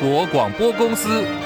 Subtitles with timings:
[0.00, 1.39] 国广播公司。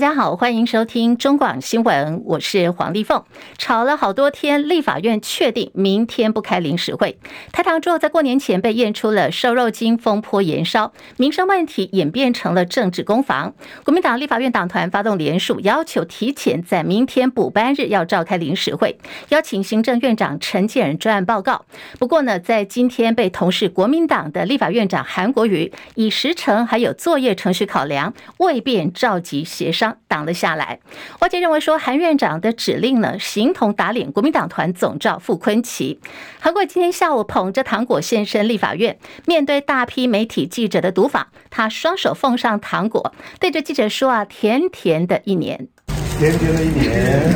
[0.00, 3.22] 大家好，欢迎收听中广新闻，我是黄丽凤。
[3.58, 7.18] 吵了好多天，立法院确定明天不开临时会。
[7.52, 13.52] 台糖之后，在过年前被验出了瘦肉精，风波延烧，民生问题演变成了政治攻防。
[13.84, 18.98] 国民党立法院党团发动联署，要求提前在明天补班日要召开临时会，
[19.28, 21.66] 邀请行政院长陈建仁专案报告。
[21.98, 29.89] 不过呢，在今天被同是国民党的立法院长韩国瑜以时程还有作业程序考量，未便召集协商。
[30.08, 30.78] 挡了下来。
[31.20, 35.98] 外界认为说，韩院长的指令呢，形同打脸国民党团总召傅昆萁。
[36.38, 45.68] 韩国今天下午捧着糖果现身立法院，面对大批媒体记者的读访，他双手奉上糖果，对着记者说啊：“甜甜的一年，
[46.18, 47.30] 甜甜的一年。”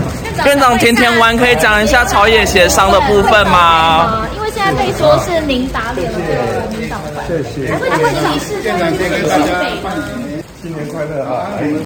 [0.44, 4.26] 院长甜甜湾可以讲一下朝野协商的部分吗？
[4.34, 6.18] 因为现在被说是您打脸了
[6.68, 7.70] 国民党团，谢谢。
[7.70, 8.70] 还会还会提示说
[10.60, 11.83] 新年快乐啊！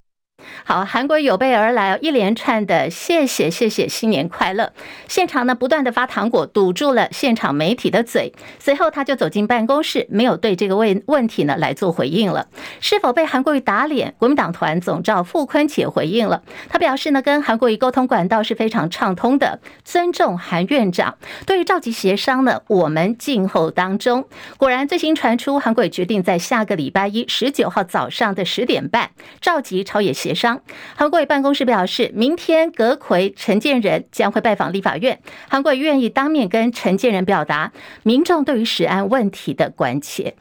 [0.69, 4.71] 好，韩国有备而来，一连串的谢谢谢谢，新年快乐！
[5.07, 8.31] 现场呢不断的发糖果，堵住了现场媒体的嘴。
[8.59, 12.45] 随后他就走进办公室，没有对这个问问题呢来做回应了。
[12.81, 14.13] 是否被韩国瑜打脸？
[14.19, 21.17] 国民党团总召傅昆萁回应了，他表示呢，跟韩国瑜沟通管道是非常畅通的，尊重韩院长。
[21.47, 24.27] 对于召集协商呢，我们静候当中。
[24.57, 29.09] 果然，最新传出韩国瑜决定在下个礼拜一十九号早上的十点半
[29.41, 30.58] 召集朝野协商。
[30.95, 37.71] 韩国瑜办公室表示，明天阁魁陈建仁将会拜访立法院，韩国瑜愿意当面跟陈建仁表达
[38.03, 40.35] 民众对于食安问题的关切。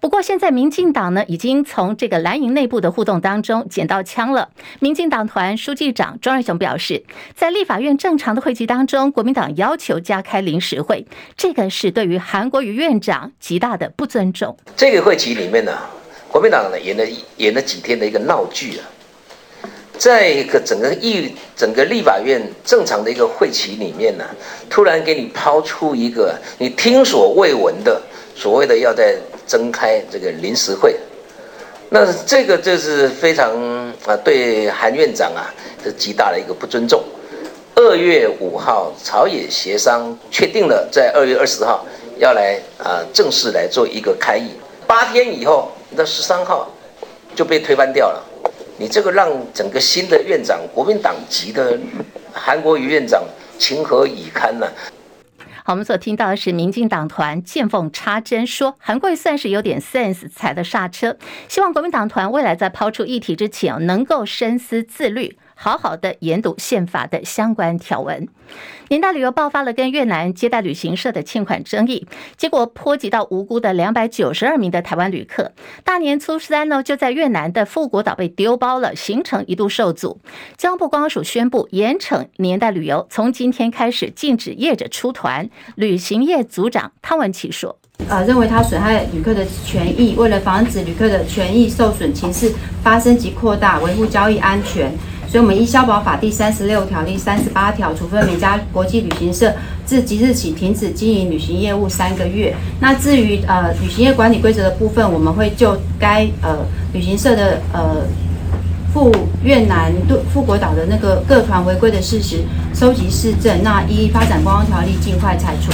[0.00, 4.48] 不过，现在民进党呢，已经从这个蓝营内部的互动当中捡到枪了。
[4.80, 11.06] 民进党团书记长庄瑞雄表示，在立法院正常的会期当中，国民党要求加开临时会，
[11.36, 14.56] 这个是对于韩国瑜院长极大的不尊重。
[14.74, 15.72] 这个会期里面呢，
[16.30, 17.04] 国民党呢演了
[17.36, 18.84] 演了几天的一个闹剧啊。
[19.98, 24.24] 在一个整个议整个立法院正常的一个会期里面呢，
[24.68, 28.00] 突然给你抛出一个你听所未闻的
[28.34, 30.96] 所谓的要在增开这个临时会，
[31.88, 33.50] 那这个就是非常
[34.04, 35.48] 啊对韩院长啊
[35.82, 37.02] 是极大的一个不尊重。
[37.74, 41.86] 二月五号朝野协商确定了，在二月二十号
[42.18, 44.50] 要来啊正式来做一个开议，
[44.86, 46.70] 八天以后那十三号
[47.34, 48.22] 就被推翻掉了。
[48.78, 51.78] 你这个让整个新的院长，国民党籍的
[52.32, 53.24] 韩国瑜院长
[53.58, 54.66] 情何以堪呢？
[55.64, 61.16] 好，我们所听到的是民进党团见缝插针，说韩国瑜算是有点 sense，踩了刹车，
[61.48, 65.36] 希望国民党团未来在抛出议题之前，能够深思自律。
[65.58, 68.28] 好好的研读宪法的相关条文。
[68.88, 72.06] 年代旅游爆发了跟越南接待旅行社的欠款争议，
[72.36, 75.50] 结果波及到无辜的两百九十二名的台湾旅客。
[75.82, 80.20] 大年初三呢，就在越南的富国岛被丢包了，行程一度受阻。
[80.56, 85.48] 交通部光署宣布严惩年代旅游，从今天开始禁止业者出团。
[85.74, 87.76] 旅行业组长汤文琪说
[88.08, 94.92] ：“呃，认为他损害旅客的权益，为了防止旅客的权益受损情势发生及扩大，维护交易安全。”
[95.28, 99.52] 所以，我们依消保法第三十六条、第三十八条，处分每家国际旅行社
[99.84, 102.54] 自即日起停止经营旅行业务三个月。
[102.80, 106.58] 那至于呃旅行业管理规则的部分，我们会就该呃
[106.92, 108.06] 旅行社的呃
[108.94, 112.38] 赴越南对富国岛的那个各团违规的事实
[112.72, 115.72] 收集事证，那依发展观光条例尽快裁处。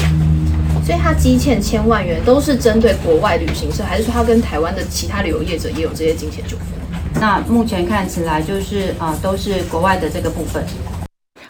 [0.85, 6.82] 所以，他积欠千万元都是针对国外旅行社，还是说他跟台湾的其他旅游业者也有这些金钱纠纷？
[7.23, 10.61] 那目前看起来就是啊、都是国外的这个部分。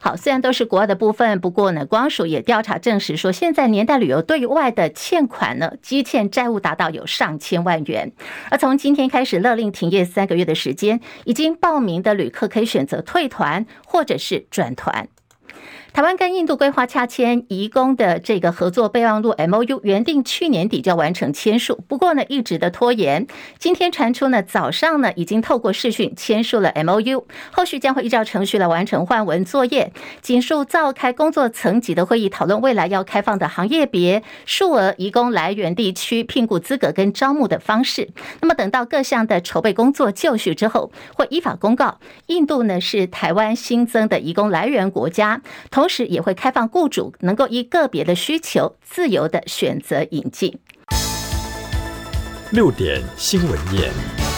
[0.02, 8.12] 好，虽然都是国外的部分，不过呢，光署也调查证实说，现在年代旅游对外的欠款呢，积欠债务达到有上千万元。
[8.50, 15.08] 而从今天开始勒令停业三个月的时间，已经报名的旅客可以选择退团或者是转团。
[15.92, 23.26] 台湾跟印度规划洽签移工的这个合作备忘录 MOU，原定去年底就要完成签署，不过呢一直的拖延。
[23.58, 38.08] 今天传出呢早上呢已经透过视讯签署了 MOU，后续将会依照程序来完成换文作业，紧数召开工作层级的会议，讨论未来要开放的行业别、数额移工来源地区聘雇资格跟招募的方式。
[38.40, 41.98] 那么等到各项的筹备工作就绪之后，会依法公告。
[42.28, 45.81] 印度呢是台湾新增的移工来源国家，同。
[45.82, 50.56] 同时也会开放雇主能够依个别的需求自由的选择引进。
[52.52, 54.31] 六点新闻夜。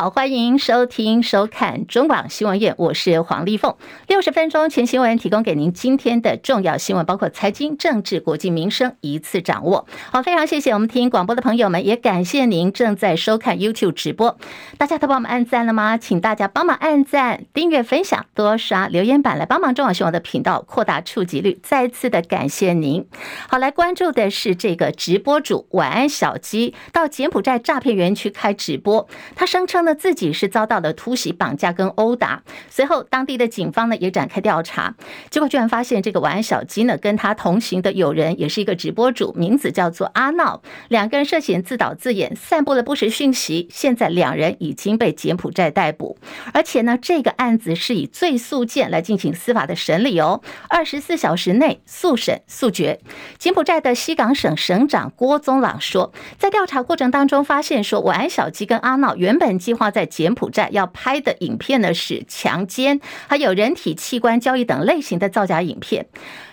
[0.00, 3.76] 好，欢迎收听、收看中广新闻院，我是黄丽凤。
[4.06, 9.86] 六十分钟全新闻提供给您今天的重要新闻，包括财经、政治、国际、民生一次掌握。
[10.10, 14.38] 好，非常谢谢我们听广播的朋友们，也感谢您正在收看 YouTube 直播。
[14.78, 15.98] 大家都帮我们按赞了吗？
[15.98, 21.60] 请大家帮忙按赞、订阅、分享，多刷留言板来帮忙中广新闻的频道扩大触及率。
[21.62, 23.06] 再次的感谢您。
[23.50, 29.06] 好，来关注的是这个直播主晚安小鸡到柬埔寨诈骗园区开直播，
[29.36, 29.89] 他声称呢。
[29.94, 34.94] 自己是遭到了突袭、绑架跟殴打，随后当地的警方呢也展开调查，
[35.30, 46.18] 结果居然发现这个晚安小鸡呢跟他同行的友人也是一个直播主，名字叫做阿闹，两个人涉嫌自导自演，散布了不实讯息，现在两人已经被柬埔寨逮捕，
[46.52, 52.98] 而且呢这个案子是以最速件来进行司法的审理哦，二十四小时内速审速决。
[53.38, 59.60] 柬埔寨的西港省省长郭宗朗说，在调查过程当中发现说，晚安小鸡跟阿闹原本。
[59.60, 62.98] 计划在柬埔寨要拍的影片呢，是强奸，
[63.28, 66.06] 还有人体器官交易等类型的造假影片。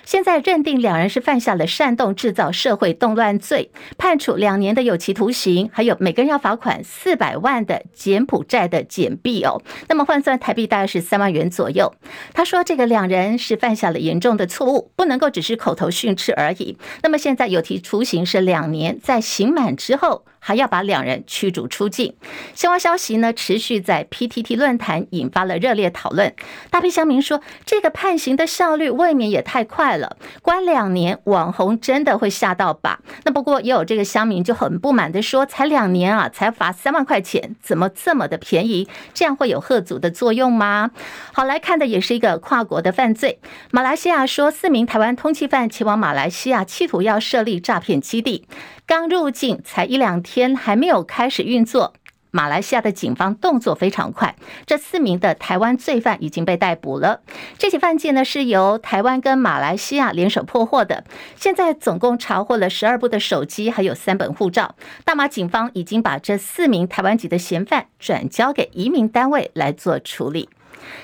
[0.06, 9.62] 现在认定两人是犯下了煽动制造社会动乱罪，判处两年的有期徒刑，还有每个人要罚款四百万的柬埔寨的柬币哦。
[9.90, 11.94] 那么换算台币大概是三万元左右。
[12.34, 16.78] 他说，这个两人是犯下了严重的错误，不能够只是口头训斥而已。
[17.04, 22.16] 那么现在有期徒刑是两年，在刑满之后还要把两人驱逐出境。
[22.56, 26.34] 相关消息呢，持续在 PTT 论坛引发了热烈讨论。
[26.72, 30.16] 大批乡民说，这个判刑的效率未免也太快了。
[30.42, 33.02] 关两年，网红真的会吓到吧？
[33.26, 38.88] 那不过也有这个乡民就很不满的说，才两年啊，才罚三万块钱，怎么这么的便宜？
[39.14, 40.92] 这样会有吓阻的作用吗？
[41.34, 43.42] 好，来看的也是一个跨国的犯罪。
[43.72, 48.48] 马来西亚说，四名台湾通缉犯前往马来西亚，企图要设立诈骗基地，
[48.88, 51.94] 刚入境才一两天，还没有开始运作。
[52.32, 54.34] 马来西亚的警方动作非常快，
[54.66, 57.20] 这四名的台湾罪犯已经被逮捕了。
[57.58, 61.04] 这起犯罪呢，是由台湾跟马来西亚联手破获的。
[61.36, 64.76] 现在总共查获了十二部的手机，还有三本护照。
[65.04, 70.48] 大马警方已经把这四名台湾籍的嫌犯转交给移民单位来做处理。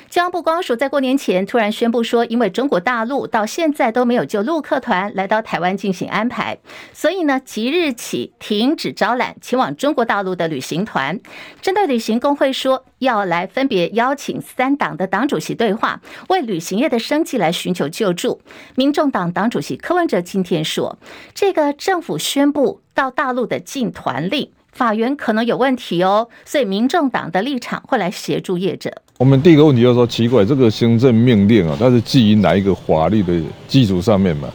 [0.10, 6.58] 交通部光署在过年前突然宣布说，因为中国大陆到现在都没有就陆客团来到台湾进行安排，
[6.94, 11.20] 所以呢，即日起停止招揽前往中国大陆的旅行团。
[11.62, 18.42] 针对旅行工会说，要来分别邀请三党的党主席对话，为旅行业的生计来寻求救助。
[18.76, 20.98] 民众党党主席柯文哲今天说，
[21.34, 29.03] 这个政府宣布到大陆的禁团令，法源可能有问题哦，所以民众党的立场会来协助业者。
[29.24, 33.32] 我们第一个问题就是说，奇怪，这个行政命令啊，它是基于哪一个法律的
[33.70, 34.50] 基础上面嘛？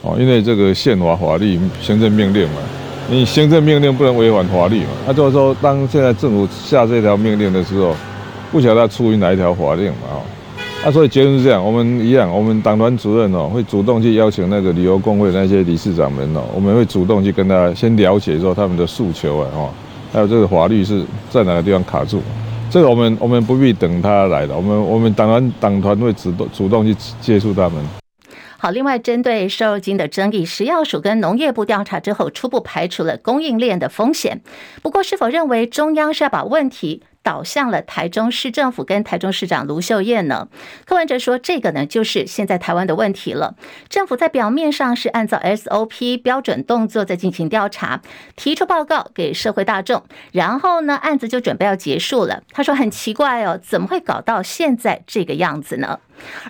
[0.00, 2.54] 哦，因为这个宪法法律、行政命令嘛，
[3.10, 4.88] 你行政命令不能违反法律嘛。
[5.06, 7.94] 那就是说，当现在政府下这条命令的时候，
[8.50, 10.08] 不晓得出于哪一条法令嘛？
[10.14, 10.22] 哦，
[10.86, 19.68] 那所以结论是这样，我们一样，我们党团主任哦，会主动去邀请那个旅游工会那些理事长们哦，我们会主动去跟他先了解说他们的诉求啊，哦，
[20.10, 22.22] 还有这个法律是在哪个地方卡住。
[22.74, 27.80] 这个我们我们不必等他来了，我们我们党团党团会主动主动去接触他们。
[28.58, 34.40] 好，另外针对瘦肉精的争议，食药署跟农业部调查之后，初步排除了供应链的风险。
[34.82, 40.46] 不过，是否认为中央是要把问题导向了台中市政府跟台中市长卢秀燕呢？
[40.84, 43.56] 柯文哲说，这个呢就是现在台湾的问题了。
[43.88, 48.02] 政府在表面上是按照 SOP 标准动作在进行调查，
[48.36, 52.42] 提出报告给社会大众，然后呢案子就准备要结束了。
[52.52, 55.98] 他说很奇怪哦，怎么会搞到现在这个样子呢？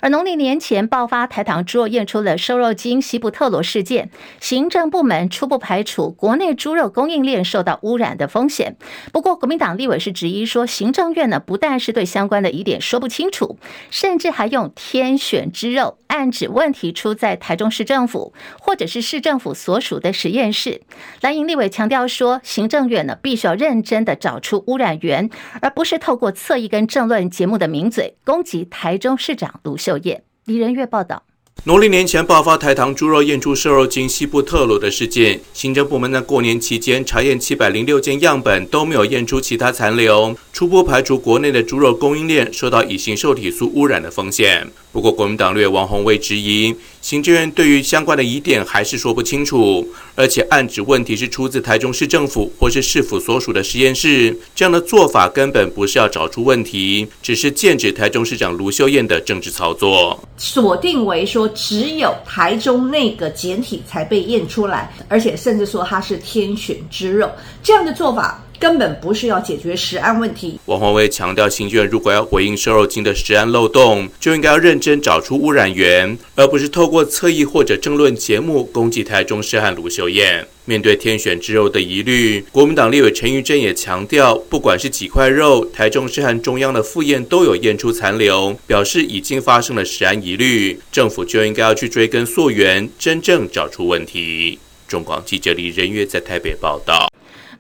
[0.00, 8.76] 而农历年前爆发台糖猪肉验出了瘦肉精西布特罗事件，行政部门初步排除国内猪肉供应链受到污染的风险。
[9.12, 13.58] 不过，国民党立委是质疑说，行政院呢不但是对相关的疑点说不清楚，
[13.90, 20.82] 甚至还用天选之肉，暗指问题出在台中市政府或者是市政府所属的实验室。
[21.20, 25.30] 蓝营立委强调说，行政院呢必须要认真的找出污染源，
[25.60, 29.53] 而不是透过侧翼跟政论节目的名嘴攻击台中市长。
[29.62, 31.22] 卢秀燕，李仁月报道。
[31.66, 44.68] 农历年前爆发台糖猪肉验出瘦肉精西部特鲁的事件，行政部门在过年期间查验七百零六件样本，都没有验出其他残留，初步排除国内的猪肉供应链受到乙型受体素污染的风险。
[44.94, 46.72] 不过，国民党略王鸿薇质疑，
[47.02, 49.84] 行政院对于相关的疑点还是说不清楚，
[50.14, 60.16] 而且暗指问题是出自台中市政府或是市府所属的实验室，这样的做法根本不是要找出问题，只是剑指台中市长卢秀燕的政治操作。
[60.36, 67.28] 锁定为说只有台中那个简体才被验出来，而且甚至说它是天选之肉，
[67.64, 68.43] 这样的做法。
[68.64, 70.58] 根本不是要解决食安问题。
[70.64, 80.46] 王鸿薇强调，行政院如果要回应瘦肉精的食安漏洞，就应该要认真找出污染源，而不是透过侧翼或者争论节目攻击台中市和卢秀燕。
[80.64, 94.58] 面对天选之肉的疑虑，国民党立委陈玉珍也强调，不管是几块肉，台中市和中央的复验都有验出残留，表示已经发生了食安疑虑，政府就应该要去追根溯源，真正找出问题。
[94.88, 97.10] 中广记者李仁月在台北报道。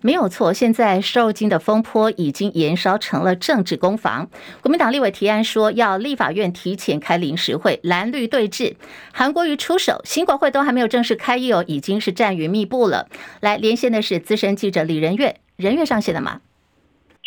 [0.04, 4.28] 没有错，现在瘦金的风波已经延烧成了政治攻防。
[4.60, 8.74] 国民党立委提案说，要立法院提前开临时会，蓝绿对峙。
[9.14, 13.08] 韩国瑜出手，新国会都还没有正式开议哦，已经是战云密布了。
[13.40, 16.42] 来连线的是资深记者李仁月，仁月上线了吗？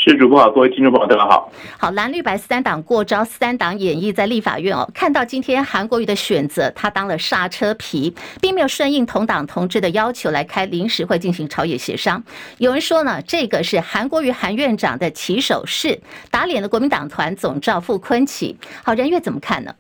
[0.08, 1.52] 是主播好，各位听众朋友，大家好。
[1.78, 4.90] 好，蓝绿白三党过招，三党演绎在立法院哦。
[4.94, 12.24] 看到今天韩国瑜的选择，他当了刹车皮，并没有顺应同党同志的要求来开临时会进行朝野协商。
[12.58, 16.00] 有人说呢，这个是韩国瑜韩院长的起手式，
[16.32, 18.56] 打脸了国民党团总召傅昆萁。
[18.86, 19.76] 好，任月怎么看呢？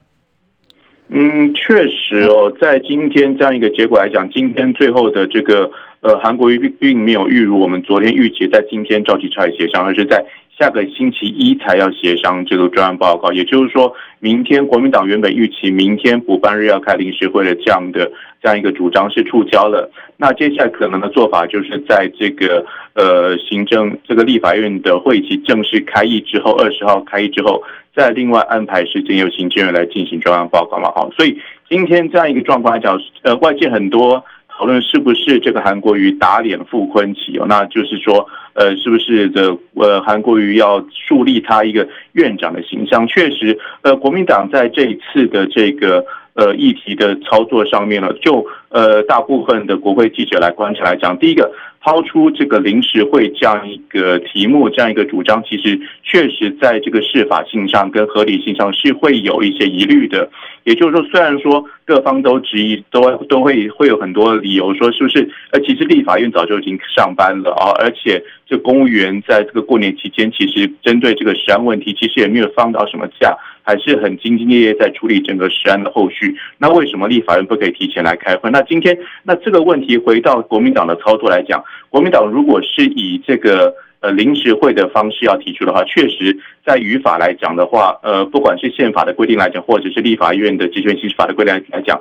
[1.08, 5.72] 嗯，确实哦，在今天这样一个结果来讲，今天最后的这个。
[6.02, 10.24] 呃，韩国瑜并并没有预如我们昨天预期，在今天召集朝野协商，而是在
[10.58, 13.32] 下个星期一才要协商这个专案报告。
[13.32, 18.12] 也就是说，明天国民党原本预期明天补办日要开临时会的这样的
[18.42, 19.90] 这样一个主张是触礁了。
[20.18, 22.64] 那接下来可能的做法，就是在这个
[22.94, 27.64] 呃行政这个立法院的会期正式开议之后，二十号开议之后，
[27.96, 30.92] 再另外安排时间由行政院来进行专案报告嘛。
[30.92, 31.38] 好，所以
[31.68, 34.24] 今天这样一个状况来讲，呃，外界很多。
[34.58, 37.46] 讨论是不是这个韩国瑜打脸傅昆萁哦？
[37.48, 43.06] 那就是说，呃，是不是这呃韩国瑜要树立他一个院长的形象？
[43.08, 51.52] 确实，呃，国民党在这一次的这个呃议题的操作上面呢，就呃大部分的国会记者来观察来讲，第一个。
[51.80, 60.30] 抛出这个临时会这样一个题目，这样一个主张，其实确实在这个适法性上跟合理性上是会有一些疑虑的。
[60.68, 65.30] 也就是说，虽然说各方都质疑，都都会会有很多理由说，是不是？
[65.52, 73.38] 呃，其实立法院早就已经上班了啊，而且这公务员在这个过年期间，其实针对这个食安问题，其实也没有放到什么假。
[73.64, 76.34] 还是很兢兢业业在处理整个食安的后续。
[76.58, 78.50] 那为什么立法院不可以提前来开会？
[78.50, 92.00] 那今天，那这个问题回到国民党的操作来讲，国民党如果是以这个呃临时会的方式要提出的话，确实在语法来讲的话，呃，不管是宪法的规定来讲，或者是立法院的职权行使法的规定来讲，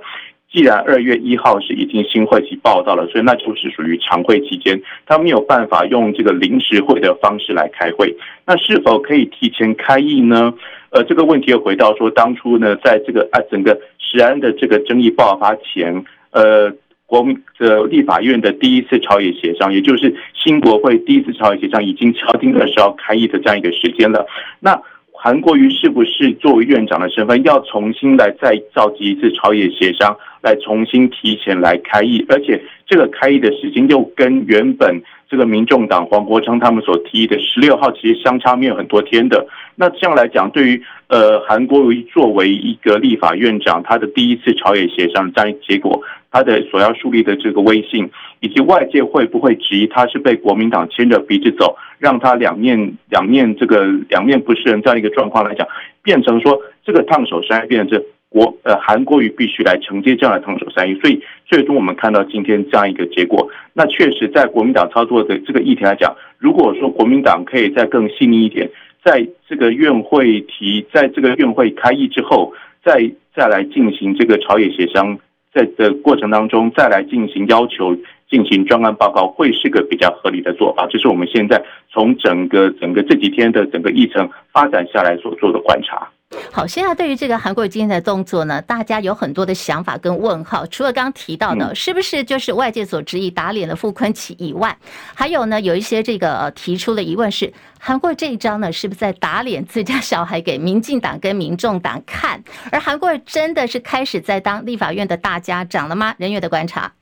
[0.52, 8.16] 既然二月一号是已经新会期报道了，所以那就是属于常会期间，他没有办法用这个临时会的方式来开会。
[8.46, 10.54] 那是否可以提前开议呢？
[10.90, 16.72] 呃，这个问题又回到说，当初呢，在这个啊整个食安的这个争议爆发前，呃，
[17.06, 24.26] 国民的立法院的第一次朝野协商，也就是新国会第一次朝野协商，已经敲定二十号开议的这样一个时间了。
[24.60, 24.80] 那
[25.12, 35.02] 韩国瑜是不是作为院长的身份，要重新来再召集一次朝野协商，来重新提前来开议，而且这个开议的时间又跟原本。
[35.28, 39.44] 这个民众党黄国昌他们所提议的十六号，其实相差没有很多天的。
[39.74, 48.10] 那这样来讲，对于呃韩国瑜作为一个立法院长，他的第一次朝野协商这样结果，他的所要树立的这个威信，
[48.40, 55.66] 以及外界会不会质疑他是被国民党牵着鼻子走，让他两面两面这个两面不是人这样一个状况来讲，
[56.02, 58.06] 变成说这个烫手山芋变成这。
[58.28, 63.48] 国呃，韩国瑜必须来承接这样的烫手山芋，所以最终我们看到今天这样一个结果。
[63.72, 68.68] 那确实，在国民党操作的这个议题来讲，如果说国民党可以再更细腻一点，
[69.06, 72.52] 在这个院会提，在这个院会开议之后，
[72.84, 75.16] 再再来进行这个朝野协商，
[75.54, 77.96] 在的过程当中再来进行要求
[78.28, 80.88] 进行专案报告，会是个比较合理的做法。
[80.90, 86.10] 这是我们现在从整个整个这几天的整个议程发展下来所做的观察。
[86.52, 90.66] 好，现在对于这个韩国瑜今天的动作呢，大家有很多的想法跟问号。
[90.66, 94.76] 除了刚刚提到的，是不是就是外界所质疑打脸的傅昆奇以外，
[95.14, 102.42] 还有呢，有一些这个提出的疑问是，韩国这一招呢，是不是在打脸自家小孩给民进党跟民众党看？
[102.72, 106.14] 而韩国真的是开始在当立法院的大家长了吗？
[106.18, 106.95] 人员的观察。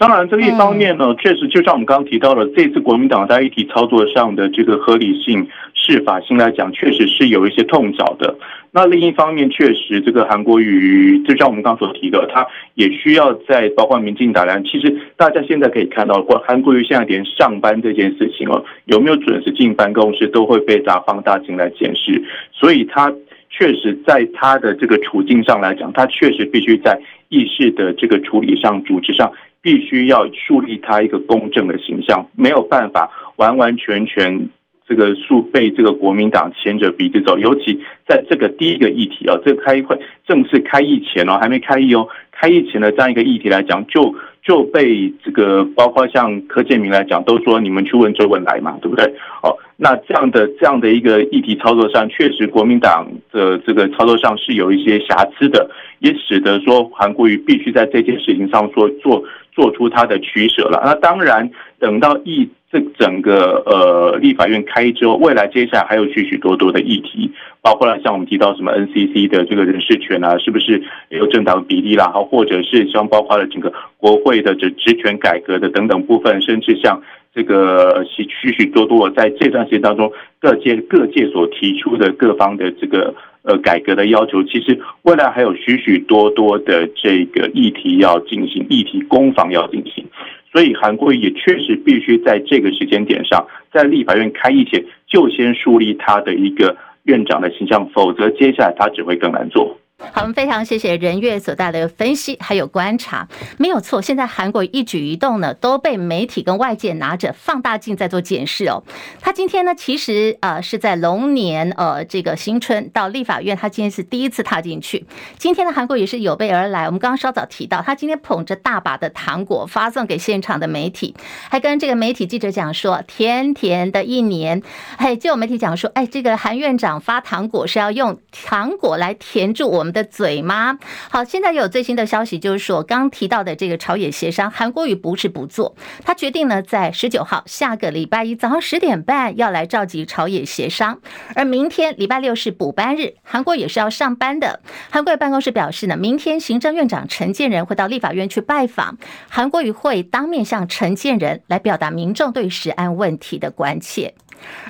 [0.00, 8.34] 当然，这一方面呢，确实就像我们刚刚提到的，这次国民党在议题操作上的这个合理性、适法性来讲，确实是有一些痛脚的。
[8.72, 23.12] 那另一方面，确实这个韩国瑜，就像我们刚刚所提的，他也需要在包括民进党来，其实大家现在可以看到，韩国瑜现在连上班这件事情哦，有没有准时进办公室，都会被拿放大镜来检视，所以他。
[23.50, 34.48] 确实，在他的这个处境上来讲，他确实必须在议事的这个处理上、组织上必须要树立他一个公正的形象，没有办法完完全全
[34.90, 37.38] 这个数被这个国民党牵着鼻子走。
[37.38, 49.04] 尤其在这个第一个议题啊，这个开会正式开议前哦，还没开议哦，开议前的这样一个议题来讲，就就被这个包括像柯建铭来讲，都说你们去问周恩来嘛，对不对？
[49.44, 55.70] 哦，那这样的这样的一个议题操作上，确实国民党的这个操作上是有一些瑕疵的，
[56.00, 59.24] 也使得说韩国瑜必须在这件事情上说做。
[59.52, 60.80] 做出他的取舍了。
[60.84, 72.10] 那当然，等到议这整个呃立法院开之后，未来接下来还有许许多多的议题，包括了像我们提到什么 NCC 的这个人事权啊，是不是有政党比例啦？
[72.12, 77.02] 好，或者是像包括了整个国会的这职权改革的等等部分，甚至像
[77.34, 83.14] 这个许许许多多在这段时间当中各界各界所提出的各方的这个。
[83.42, 90.04] 呃，改革的要求，其实未来还有许许多多的这个议题要进行，议题攻防要进行，
[90.52, 99.78] 所以韩国也确实必须在这个时间点上，在立法院开议前就先树立他的一个院长的形象，否则接下来他只会更难做。
[100.12, 103.28] 好，我们非常谢谢任月所带来的分析还有观察，
[103.58, 104.00] 没有错。
[104.00, 108.82] 现在韩国一举一动呢，都被媒体跟外界拿着放大镜在做检视哦。
[109.20, 115.06] 他今天呢，其实呃是在龙年呃这个新春到立法院，他今天是第一次踏进去。
[115.38, 116.86] 今天的韩国也是有备而来。
[116.86, 121.14] 我们刚刚稍早提到，他今天捧着大把的糖果发送给现场的媒体，
[121.50, 124.62] 还跟这个媒体记者讲说，甜甜的一年。
[124.98, 130.78] 嘿，就有媒体讲说，哎，这个韩院长发糖果是要用糖果来填住我们的嘴吗？
[131.10, 141.00] 好，现在有最新的消息，就是说刚提到的这个朝野协商，韩国瑜不是不做，他决定呢，在十九号下个礼拜一早上十点半要来召集朝野协商，
[141.34, 144.60] 而明天礼拜六是补班日，韩国也是要上班的。
[144.90, 154.14] 韩国瑜办公室表示呢，明天行政院长陈建仁会到立法院去拜访，韩国瑜会当面向陈建仁来表达民众对食安问题的关切。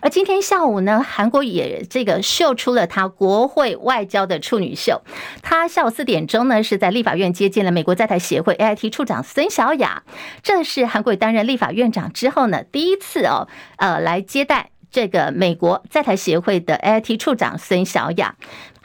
[0.02, 5.02] 而今天下午呢，韩国也这个秀出了他国会外交的处女秀。
[5.42, 10.02] 他下午四点钟呢，是在立法院接见了美国在台协会 AIT 处长孙小雅。
[10.42, 18.35] 这是韩国担任立法院长之后呢，第一次哦，呃，来接待这个美国在台协会的 AIT 处长孙小雅。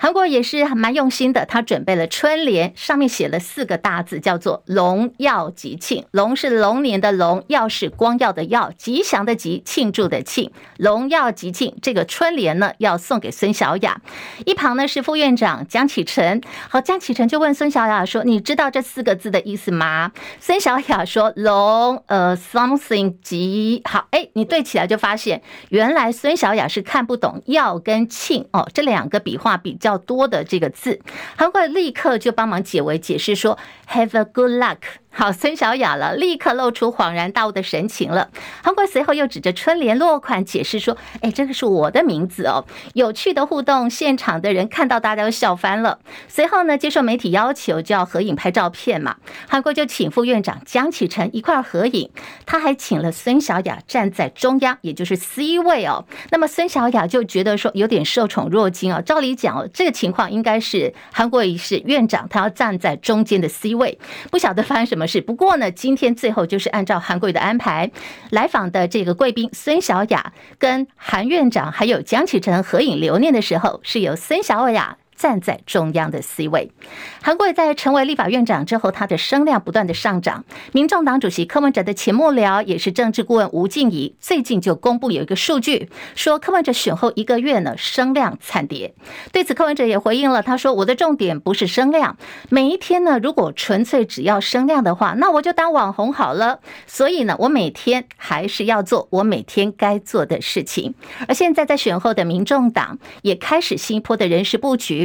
[0.06, 6.06] 韩国也是蛮用心的，他准备了春联，上面写了四个大字，叫做“龙耀吉庆”。
[6.13, 10.52] 龙是龙年的龙，耀是光耀的耀，吉祥的吉，庆祝的庆。
[10.78, 14.00] 龙耀吉庆，这个春联呢，要送给孙小雅。
[14.46, 16.39] 一旁呢是副院长江启臣。
[16.70, 31.00] 好，江启臣就问孙小雅说：“你知道这四个字的意思吗？”孙小雅说：“龙，呃，something 吉。”好，哎，你对起来就发现，原来孙小雅是看不懂耀跟庆哦，这两个笔画比较多的这个字，
[31.36, 33.58] 韩国立刻就帮忙解围解释说
[33.90, 34.78] ，Have a good luck。
[35.17, 38.30] 好，孙小雅了，立刻露出恍然大悟的神情了。
[38.62, 45.99] 韩国随后又指着春联落款解释说：“哎，这个是我的名字哦。”有趣的互动，现场的人看到大家都笑翻了。
[46.28, 49.15] 随后呢，接受媒体要求就要合影拍照片嘛，
[49.47, 52.10] 韩国就请副院长江启臣一块合影，
[52.45, 56.04] 他还请了孙小雅站在中央，也就是 C 位哦。
[56.32, 58.99] 那么孙小雅就觉得说有点受宠若惊啊。
[58.99, 63.97] 照理讲哦，这个情况应该是韩国瑜是院长，他要站在中间的 C 位，
[64.30, 65.05] 不晓得发生什么。
[65.08, 67.91] 是，不过呢，今天最后就是按照韩国的安排
[68.30, 74.98] 来访的这个贵宾孙小雅跟韩院长还有江启臣合影留念的时候，是由孙小雅。
[75.15, 76.71] 站在中央的 C 位，
[77.21, 80.43] 韩国瑜在成为立法院长之后，他的声量不断的上涨。
[80.73, 88.93] 民众党主席柯文哲的前幕僚也是政治顾问吴静怡，最近就公布有一个数据，说柯文哲选后一个月呢，声量惨跌。
[89.32, 92.17] 对此，柯文哲也回应了，他说：“我的重点不是声量，
[92.49, 96.60] 每一天呢，如果纯粹只要声量的话，那我就当网红好了。
[96.86, 100.93] 所以呢，我每天还是要做我每天该做的事情。
[101.28, 105.05] 而现在在选后的民众党也开始新一波的人事布局。”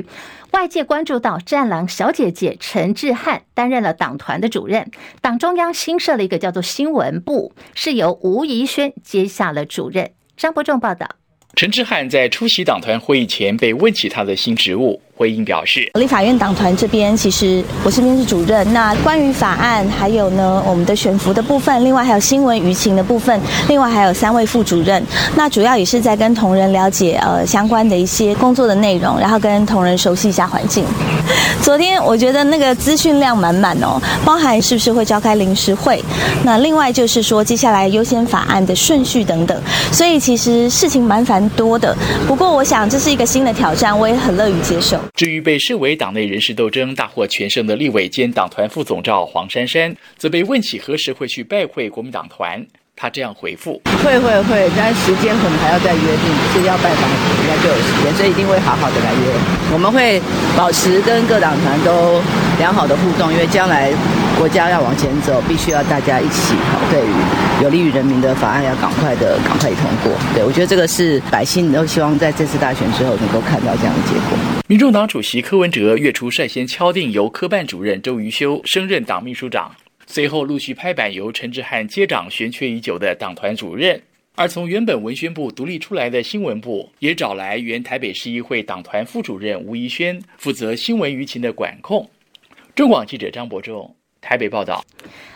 [0.53, 10.13] 外界关注到战狼小姐姐陈志汉担任了党团的主任，党中央新设了一个叫做新闻部，是由吴怡轩接下了主任。
[10.37, 11.09] 张伯仲报道。
[11.57, 15.03] 陈志汉在出席党团会议前被问起他的新职务。
[15.21, 18.73] 回应表示，立法院党团这边其实我身边是主任。
[18.73, 25.05] 那关于法案，还有呢我们的选服的部分，另外还有新闻舆情的部分，另外还有三位副主任。
[25.37, 30.87] 那主要也是在跟同仁了解呃相关的一些工作的内容，然后跟同仁熟悉一下环境。
[31.61, 36.03] 昨天我觉得那个资讯量满满哦，包含是不是会召开临时会，
[36.43, 39.61] 那另外就是说接下来优先法案的顺序等等，
[39.93, 41.95] 所以其实事情蛮繁多的。
[42.27, 44.99] 不过我想这是一个新的挑战，我也很乐于接受。
[45.15, 52.65] 至于被视为党内人士斗争大获全胜的立委兼党团副总召黄珊珊，则被问起何时会去拜会国民党团。
[52.97, 59.73] 他这样回复：会会会，但时间可能还要再约定，是要拜访应该就有时间，所以一定会好好的来约。
[59.73, 60.21] 我们会
[60.55, 62.21] 保持跟各党团都
[62.59, 63.91] 良好的互动，因为将来
[64.41, 66.55] 国家要往前走，必须要大家一起。
[66.91, 70.11] 对于有利于人民的法案，要赶快的赶快通过。
[70.33, 74.39] 对，我觉得这个是百姓都希望在这次大选之后能够看到这样的结果。
[74.67, 79.71] 民众党主席柯文哲月初率先敲定由科办主任周瑜修升任党秘书长。
[80.07, 84.01] 随后陆续拍板，由陈志汉接掌悬缺已久的党团主任。
[84.37, 92.09] 而从原本文宣部独立出来的新闻部，也找来原台北市议会党团副主任吴怡轩，负责新闻舆情的管控。
[92.75, 94.85] 中广记者张伯仲台北报道。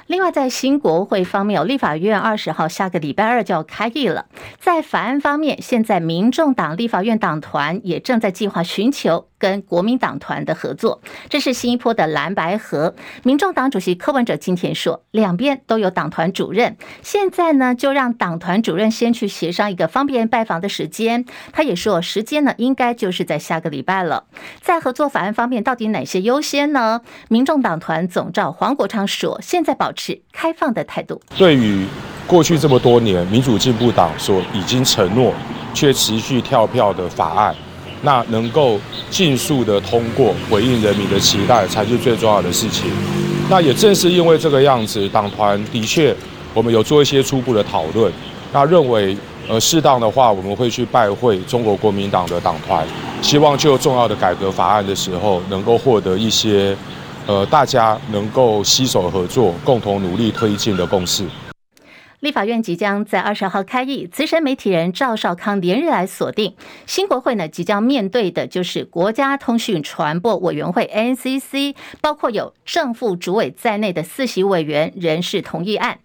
[0.07, 4.27] 另外，在新国会方面，有立法院二十号下个礼拜二就要开议了。
[4.59, 11.01] 在法案方面，现在民众党立法院党团也正在计划寻求跟国民党团的合作。
[11.31, 12.95] 这是新一波的蓝白合。
[13.23, 21.25] 民众党主席柯文哲今天说，两边都有党团主任，现在呢就让党团主任先去协商一个方便拜访的时间。
[21.53, 24.25] 他也说，时间呢应该就是在下个礼拜了。
[24.61, 27.01] 在合作法案方面，到底哪些优先呢？
[27.29, 31.21] 民众党团总召黄国昌说，现在保持开放的态度。
[31.37, 31.87] 对于
[32.27, 35.33] 过去这么多年民主进步党所已经承诺
[35.73, 37.55] 却持续跳票的法案，
[38.03, 38.81] 那能够
[39.11, 42.91] 尽速的通过，回应人民的期待，才是最重要的事情。
[43.51, 46.15] 那也正是因为这个样子，党团的确
[46.55, 48.11] 我们有做一些初步的讨论，
[48.53, 49.17] 那认为
[49.49, 52.87] 呃适当的话，我们会去拜会中国国民党的党团，
[53.21, 56.75] 希望就重要的改革法案的时候，能够获得一些。
[57.27, 61.25] 呃，大家能够携手合作，共同努力推进的共识。
[62.21, 66.55] 立法院即将在二十号开议，资深媒体人赵少康连日来锁定，
[66.87, 75.99] 新国会呢即将面对的就是国家通讯传播委员会 NCC，包括有正副主委在内的四席委员人事同意案。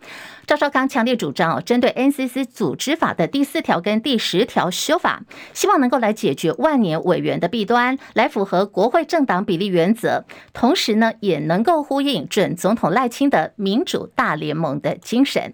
[0.50, 5.22] 赵少康强烈主张哦，针对 NCC 组织法的第四条跟第十条修法，
[5.54, 15.54] 希望能够来解决万年委员的弊端，来符合国会政党比例原则，同时呢，也能够呼应准总统赖清德民主大联盟的精神。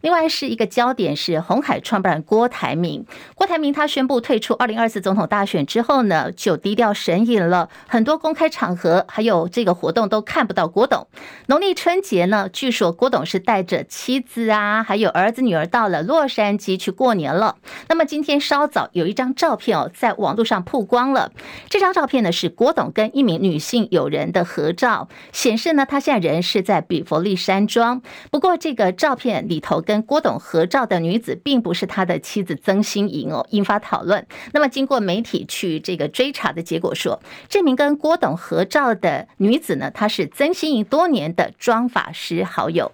[0.00, 3.04] 另外是一个焦点是红海创办人郭台铭。
[3.34, 11.06] 郭台铭他宣布退出二零二四总统大选之后呢，就低调神隐了，很多公开场合还有这个活动都看不到郭董。
[11.48, 17.56] 农历春节呢，据说郭董是带着妻子啊，还有儿子女儿到了洛杉矶去过年了。
[17.88, 21.30] 那么今天稍早有一张照片哦，在网络上曝光了。
[21.68, 28.00] 这张照片呢是郭董跟一名女性友人的合照，显示呢他现在人是在比佛利山庄。
[28.30, 29.84] 不过这个照片里头。
[29.90, 34.24] 跟郭董合照的女子并不是他的妻子曾心莹哦，引发讨论。
[34.52, 42.92] 那么经过媒体去这个追查的结果说，这名跟郭董合照的女子呢，她是曾心莹多年的妆发师好友。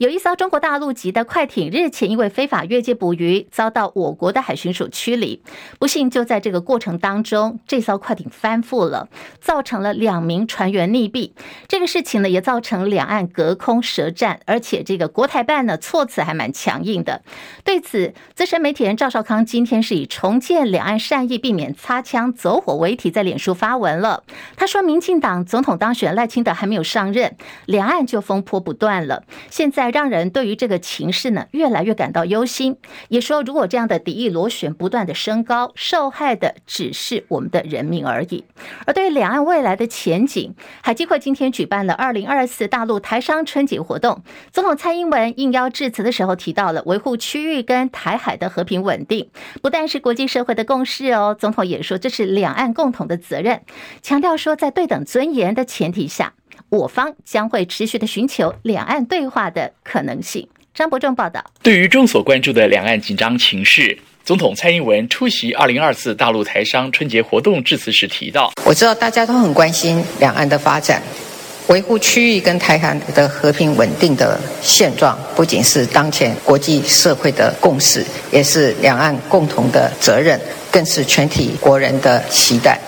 [0.00, 5.42] 有一艘中国大陆籍的快艇日前因为非法越界捕鱼，遭到我国的海巡署驱离。
[5.78, 9.10] 不幸就在这个过程当中，这艘快艇翻覆了，
[9.42, 11.32] 造成了两名船员溺毙。
[11.68, 17.20] 这个事情呢，也造成两岸隔空舌战，而且这个国台办呢措辞还蛮强硬的。
[17.62, 24.24] 对此，资深媒体人赵少康今天是以重建两岸善意、避免擦枪走火为题，在脸书发文了。
[24.56, 27.36] 他说，民进党总统当选赖清德还没有上任，
[27.66, 29.24] 两岸就风波不断了。
[29.50, 29.89] 现在。
[29.90, 32.76] 让人对于这个情势呢越来越感到忧心，
[33.08, 38.44] 也说如果这样的敌意螺旋不断的升高，受害的只是我们的人民而已。
[38.86, 44.22] 而对于两岸未来的前景，海基会今天举办了二零二四大陆台商春节活动，
[44.52, 49.30] 总统蔡英文应邀致辞的时候提到了维护区域跟台海的和平稳定，
[49.62, 53.62] 不但是国际社会的共识哦，总统也说这是两岸共同的责任，
[54.02, 56.34] 强调说在对等尊严的前提下。
[56.70, 60.48] 我方将会持续的寻求两岸对话的可能性。
[60.72, 61.44] 张伯仲报道。
[61.62, 71.02] 对于众所关注的两岸紧张情势，总统蔡英文出席二零二四大陆台商春节活动致辞时提到：“我知道大家都很关心两岸的发展，
[71.66, 82.78] 维护区域跟台海的和平稳定的现状，不仅是当前国际社会的共识，也是两岸共同的责任，更是全体国人的期待。”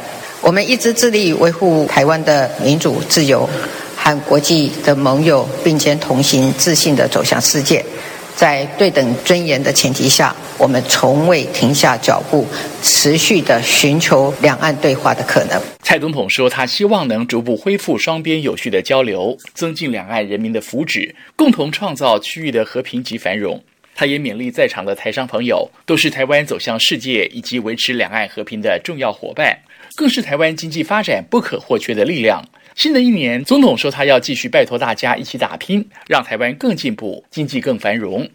[0.42, 3.48] 我们一直致力维护台湾的民主自由，
[3.96, 7.82] 和国际的盟友并肩同行，自信地走向世界。
[8.34, 12.44] 在对等尊严的前提下，我们从未停下脚步，
[12.82, 15.62] 持续地寻求两岸对话的可能。
[15.80, 23.62] 蔡总统说，他希望能逐步恢复双边有序的交流，增进两岸人民的福祉，共同创造区域的和平及繁荣。
[23.94, 29.56] 他也勉励在场的台商朋友，都是台湾走向世界以及维持两岸和平的重要伙伴。
[29.94, 32.44] 更是台湾经济发展不可或缺的力量。
[32.74, 38.28] 新的一年，总统说他要继续拜托大家一起打拼，让台湾更进步，经济更繁荣。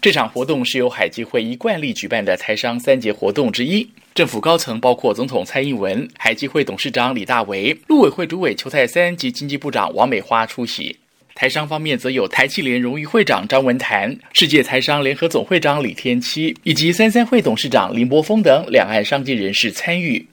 [0.00, 3.88] 这场活动是由海基会一贯例举办的台商三节活动之一。
[4.14, 10.96] 政府高层包括总统蔡英文、海基会董事长李大为、陆委会主委邱泰三及经济部长王美花出席。
[11.34, 20.24] 台商方面则有台企联荣誉会长张文坛、世界台商联合总会长李天七以及三三会董事长林柏峰等两岸商界人士参与。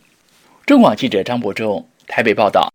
[0.72, 2.74] 中广记者张博洲台北报道。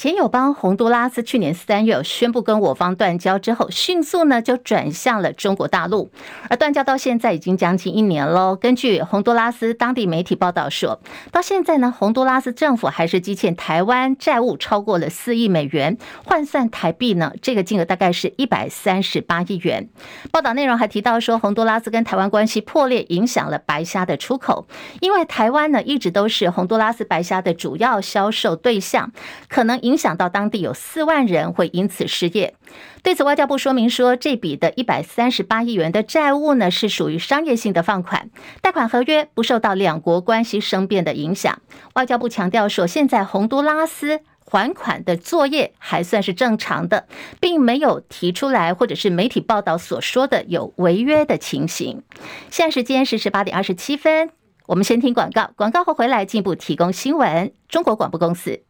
[0.00, 6.10] 前友邦洪都拉斯去年三月宣布跟我方断交之后，迅速呢就转向了中国大陆，
[6.48, 8.56] 而断交到现在已经将近一年喽。
[8.56, 19.90] 根据洪都拉斯当地媒体报道说，到现在呢，洪都拉斯政府还是积欠台湾债务超过了四亿美元，换算台币呢，这个金额大概是一百三十八亿元。
[20.32, 24.66] 报道内容还提到说，洪都拉斯跟台湾关系破裂，影响了白虾的出口，
[25.02, 29.12] 因为台湾呢一直都是洪都拉斯白虾的主要销售对象，
[29.50, 29.89] 可能影。
[29.90, 32.54] 影响到当地有四万人会因此失业。
[33.02, 38.30] 对此，外交部说明说，这笔的一百三十八亿元的债务呢，是属于商业性的放款，
[38.62, 41.60] 贷款合约不受到两国关系生变的影响。
[41.94, 47.08] 外交部强调说，现在洪都拉斯还款的作业还算是正常的，
[47.40, 52.04] 并没有提出来或者是媒体报道所说的有违约的情形。
[52.48, 54.30] 现在时间是十八点二十七分，
[54.66, 57.52] 我们先听广告，广告后回来进一步提供新闻。
[57.68, 58.69] 中国广播公司。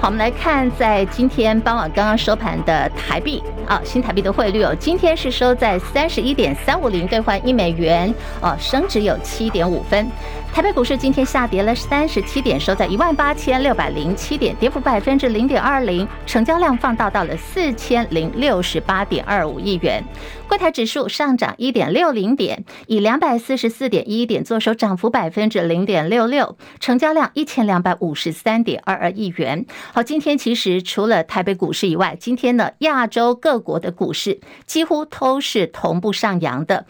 [0.00, 10.06] 好，我们来看，在今天傍晚刚刚收盘的台币啊，新台币的汇率哦，今天是收在三十一点三五零兑换一美元，哦，升值有七点五分。
[10.54, 20.00] 台北股市今天下跌了三十七点，收在一万八千六百零七点，跌幅百分之零点二零，成交量放大到了四千零六十八点二五亿元。
[20.46, 29.66] 柜台指数上涨一点六零点，以两百四十四点一点作收，涨幅百分之零点六六，成交量一千两百五十三点二二亿元。
[29.92, 36.86] 好，今天其实除了台北股市以外，今天呢，亚洲各国的股市几乎都是同步上扬的。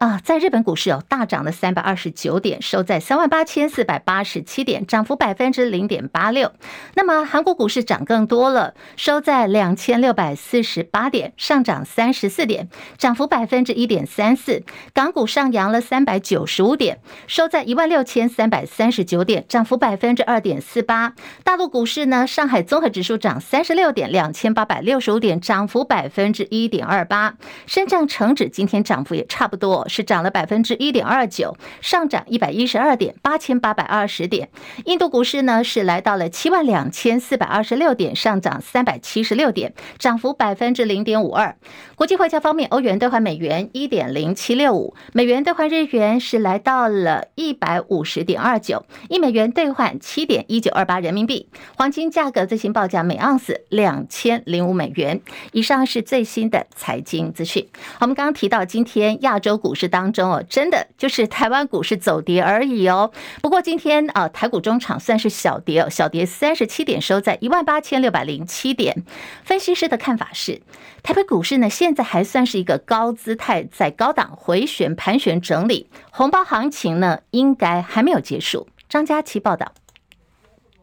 [0.00, 6.52] 啊，在日本股市哦，大涨了三百二十九点，收在三万八千四百八十七点，涨幅百分之零点八六。
[6.94, 14.62] 那么韩国股市涨更多了，收在两千六百四十八点，上涨三十四点，涨幅百分之一点三四。
[14.94, 21.12] 港股上扬了三百九十五点，收在一万六千三百三十九点，涨幅百分之二点四八。
[21.44, 27.34] 大陆股市呢，上海综合指数涨三十六点，两千八百六十五点，涨幅百分之一点二八。
[27.66, 29.86] 深圳成指今天涨幅也差不多。
[29.90, 34.48] 是涨了百分之一点二九，上涨一百一十二点，八千八百二十点。
[34.84, 41.56] 印度股市呢是来到了七万两千四百二十六点，上涨三百七十六点，涨幅百分之零点五二。
[41.96, 51.48] 国际汇价方面，欧元兑换美元一点零七六五，美元兑换日元是来到了一百五十点二九，一美元兑换七点一九二八人民币。
[51.76, 55.20] 黄金价格最新报价每盎司两千零五美元。
[55.52, 57.68] 以上是最新的财经资讯。
[57.98, 59.79] 我们刚刚提到今天亚洲股市。
[59.80, 63.10] 市当中哦，真的就是台湾股市走跌而已哦。
[63.40, 69.02] 不过今天啊，台股中场算是小跌哦，小跌三十七点，收在一万八千六百零七点。
[69.42, 70.60] 分析师的看法是，
[71.02, 78.68] 台北股市呢现在还算是一个高姿态，在高档回旋盘旋整理，红包行情呢应该还没有结束。
[78.88, 79.72] 张佳琪报道。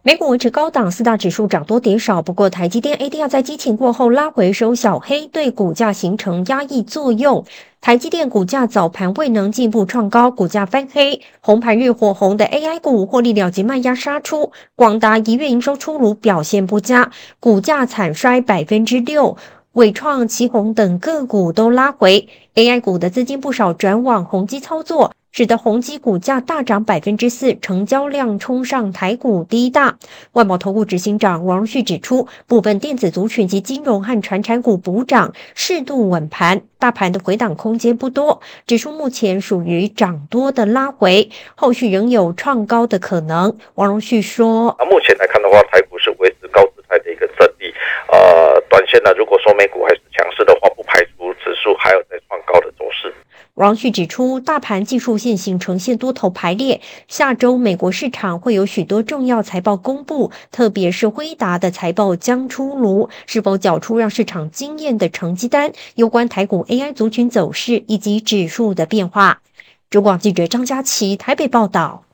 [0.07, 2.21] 美股维持高档，四大指数涨多跌少。
[2.21, 7.43] 不过，台积电 ADR 在激情过后拉回收小黑，对股价形成压抑作用。
[7.81, 11.19] 台积电股价早盘未能进一步创高，股价翻黑。
[11.41, 19.35] 红盘日火红的 AI 股获利了结卖压杀出，广达一月营收出炉表现不佳，股价惨衰百分之六。
[19.73, 25.11] 伟创、奇宏等个股都拉回，AI 股的资金不少转往宏基操作。
[25.37, 29.99] 使得宏基股价大涨百分之四，成交量冲上台股第一大。
[30.31, 38.41] 万宝投顾执行长王荣旭指出，部分电子族群及金融和传产股补涨，适度稳盘，大盘的回档空间不多。
[38.65, 43.55] 指数目前属于涨多的拉回，后续仍有创高的可能。
[43.75, 47.71] 王荣旭说：“啊，目前来看的话，台股是维持高姿态的一个整理。
[48.11, 53.13] 呃，短线呢，如果说美股还是强势的话，不排除指数还有再创高的走势。”
[53.57, 65.71] 王旭指出，大盘技术线型呈现多头排列，下周美国市场会有许多重要财报公布，特别是辉达的财报将出炉，是否缴出让市场惊艳的成绩单？
[65.95, 69.41] 有关台股 AI 族群走势以及指数的变化。
[69.89, 72.06] 中广记者张佳琪台北报道。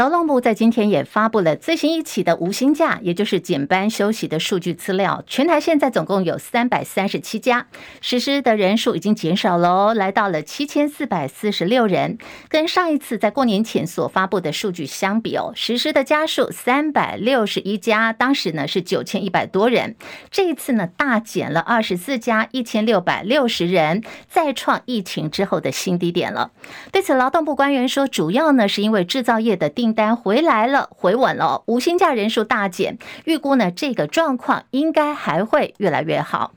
[0.00, 5.22] 劳动部在今天也发布了最新一期的无薪假，也就是减班休息的数据资料。
[5.26, 7.66] 全台现在总共有三百三十七家，
[8.00, 12.16] 实施的人数已经减少了，来到了七千四百四十六人。
[12.48, 19.96] 跟上一次在过年前所发布的数据相比哦，实施的家数三百六十一家，当时呢是九千一百多人。
[20.30, 26.52] 这一次呢大减了二十四家，一千六百六十人，再创疫情之后的新低点了。
[26.90, 36.52] 对此，劳动部官员说，主要呢是因为制造业的定订单回来了，回稳了，无薪假人数大减，预估呢这个状况应该还会越来越好。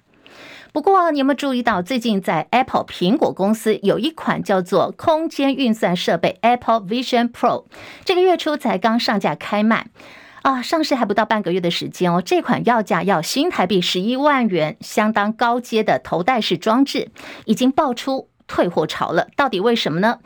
[0.71, 7.65] 不过，你有没有注意到最近在 Apple 苹果公司有一款叫做空间运算设备 Apple Vision Pro，
[8.05, 9.87] 这个月初才刚上架开卖
[10.43, 17.09] 啊，上市还不到半个月的时间哦，这款要价要新台币十一万元，相当高阶的头戴式装置，
[17.45, 20.19] 已经爆出退货潮了，到底为什么呢？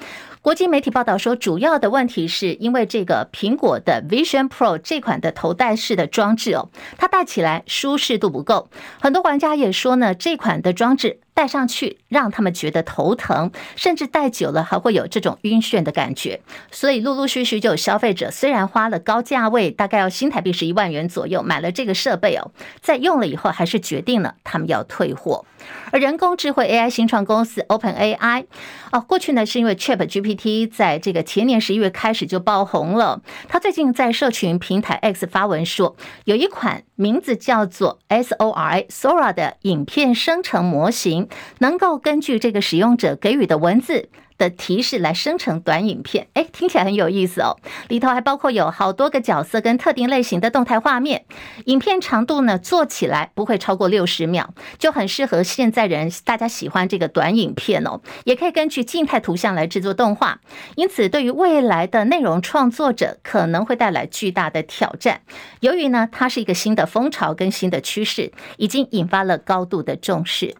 [0.48, 8.70] 国际媒体报道说，主要的问题是因为这个苹果的 Vision Pro 这款的头戴式的装置哦，它戴起来舒适度不够，
[9.02, 11.20] 很多玩家也说呢，这款的装置。
[11.34, 16.42] 戴上去让他们觉得头疼，甚至戴久了还会有这种晕眩的感觉。
[16.72, 22.50] 所以陆陆续续就有消费者虽然花了高价位，大概要新台币是一万元左右买了这个设备哦，
[22.82, 25.46] 在用了以后还是决定了他们要退货。
[25.92, 28.46] 而人工智慧 AI 新创公司 OpenAI
[28.92, 41.28] 哦，过去呢是因为 ChatGPT 在这个前年十一月开始就爆红了，它最近在社群平台 X 发文说，有一款名字叫做 Sora Sora 的影片生成模型。
[41.60, 47.58] 能够根据这个使用者给予的文字的提示来生成短影片，哎，听起来很有意思哦。
[47.88, 51.26] 里头还包括有好多个角色跟特定类型的动态画面。
[51.66, 58.02] 影片长度呢，做起来不会超过六十秒，就很适合现在人大家喜欢这个短影片哦。
[58.26, 60.40] 也可以根据静态图像来制作动画，
[60.76, 65.22] 因此对于未来的内容创作者可能会带来巨大的挑战。
[65.62, 70.56] 由于呢，它是一个新的风潮跟新的趋势，已经引发了高度的重视。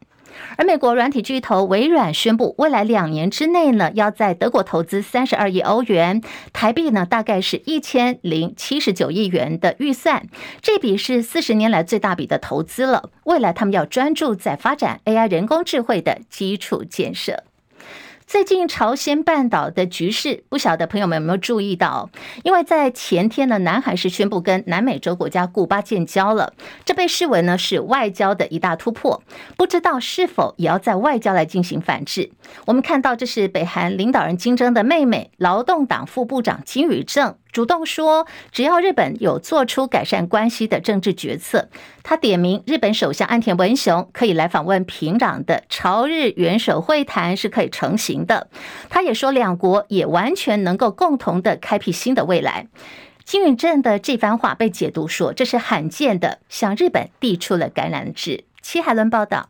[0.58, 6.22] 而美国软体巨头微软宣布，未来两年之内呢，要在德国投资三十二亿欧元，
[6.54, 10.28] 台币呢大概是一千零七十九亿元的预算，
[10.62, 13.10] 这笔是四十年来最大笔的投资了。
[13.26, 17.44] 未来他们要专注在发展 AI 人工智慧的基础建设。
[18.28, 22.10] 最近朝鲜半岛的局势，不晓得朋友们有没有注意到？
[22.44, 26.52] 因为在前天呢，南海是宣布跟南美洲国家古巴建交了，
[26.84, 29.24] 这被视为呢是外交的一大突破。
[29.56, 32.30] 不知道是否也要在外交来进行反制？
[32.66, 37.34] 我们看到这是北韩领导人金正的妹妹，劳动党副部长金宇正。
[37.52, 41.70] 主动说，只要日本有做出改善关系的政治决策，
[42.04, 48.48] 他点名日本首相岸田文雄可以来访问平壤的朝日元首会谈是可以成行的。
[48.90, 52.68] 他也说，两国也完全能够共同的开辟新的未来。
[53.24, 58.46] 金允正的这番话被解读说，这是罕见的向日本递出了橄榄枝。
[58.62, 59.50] 戚海伦报道。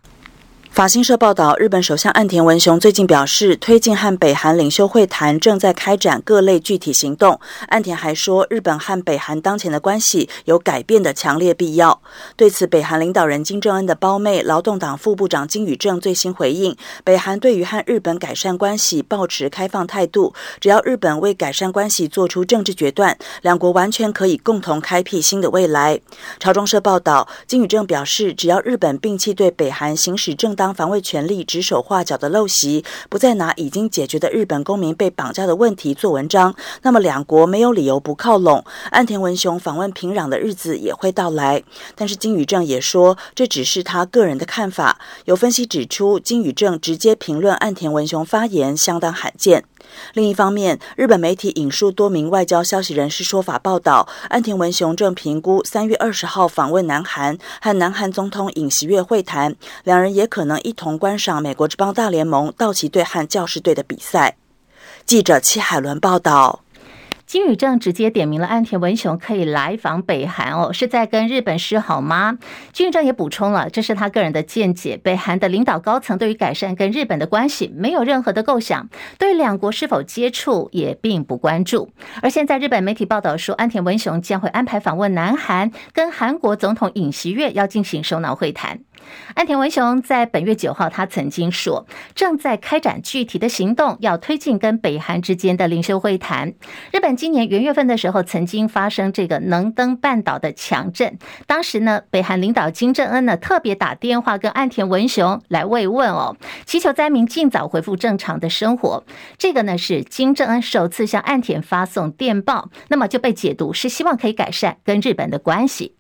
[0.78, 7.40] 法新社报道，日本首相岸田文雄最近表示，推进和北韩领袖会谈正在开展各类具体行动。
[7.70, 12.00] 岸田还说，日本和北韩当前的关系有改变的强烈必要。
[12.36, 26.00] 对此，北韩领导人金正恩的胞妹、劳动党副部长金宇正最新回应，北韩对于和日本改善关系抱持开放态度，只要日本为改善关系做出政治决断，两国完全可以共同开辟新的未来。
[26.40, 38.63] 朝中社报道，金宇正表示，只要日本摒弃对北韩行使正当防卫权力指手画脚的陋习，不再拿已经解决的日本公民被绑架的问题做文章，那么两国没有理由不靠拢。
[38.91, 41.63] 岸田文雄访问平壤的日子也会到来。
[41.95, 44.99] 但是金宇正也说，这只是他个人的看法。
[45.25, 49.63] 有分析指出，金宇正直接评论岸田文雄发言相当罕见。
[50.13, 64.38] 另一方面，日本媒体引述多名外交消息人士说法报道，岸田文雄正评估三月二十号访问南韩，和南韩总统尹锡悦会谈，两人也可能一同观赏美国之邦大联盟道奇队和教士队的比赛。
[65.06, 66.62] 记者戚海伦报道。
[67.28, 72.38] 金宇正直接点名了岸田文雄可以来访北韩哦，是在跟日本示好吗？
[72.72, 74.96] 金宇正也补充了，这是他个人的见解。
[74.96, 78.88] 北韩的领导高层对于改善跟日本的关系没有任何的构想，
[79.19, 81.92] 对两国是否接触也并不关注。
[82.21, 88.80] 而现在日本媒体报道说，岸田文雄将会安排访问南韩，跟韩国总统尹锡悦要进行首脑会谈。
[89.35, 91.85] 岸田文雄在本月九号，他曾经说，
[92.15, 96.53] 正在开展具体的行动，要推进跟北韩之间的领袖会谈。
[96.91, 106.35] 日本今年元月份的时候，曾经发生这个能登半岛的强震，当时呢，北韩领导金正恩呢特别打电话跟岸田文雄来慰问哦，
[106.65, 109.03] 祈求灾民尽早恢复正常的生活。
[109.37, 115.95] 这个呢是金正恩首次向岸田发送电报，那么就被解读是希望可以改善跟日本的关系。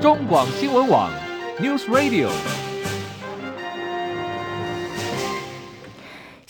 [0.00, 1.10] 中广新闻网
[1.58, 2.55] ，News Radio。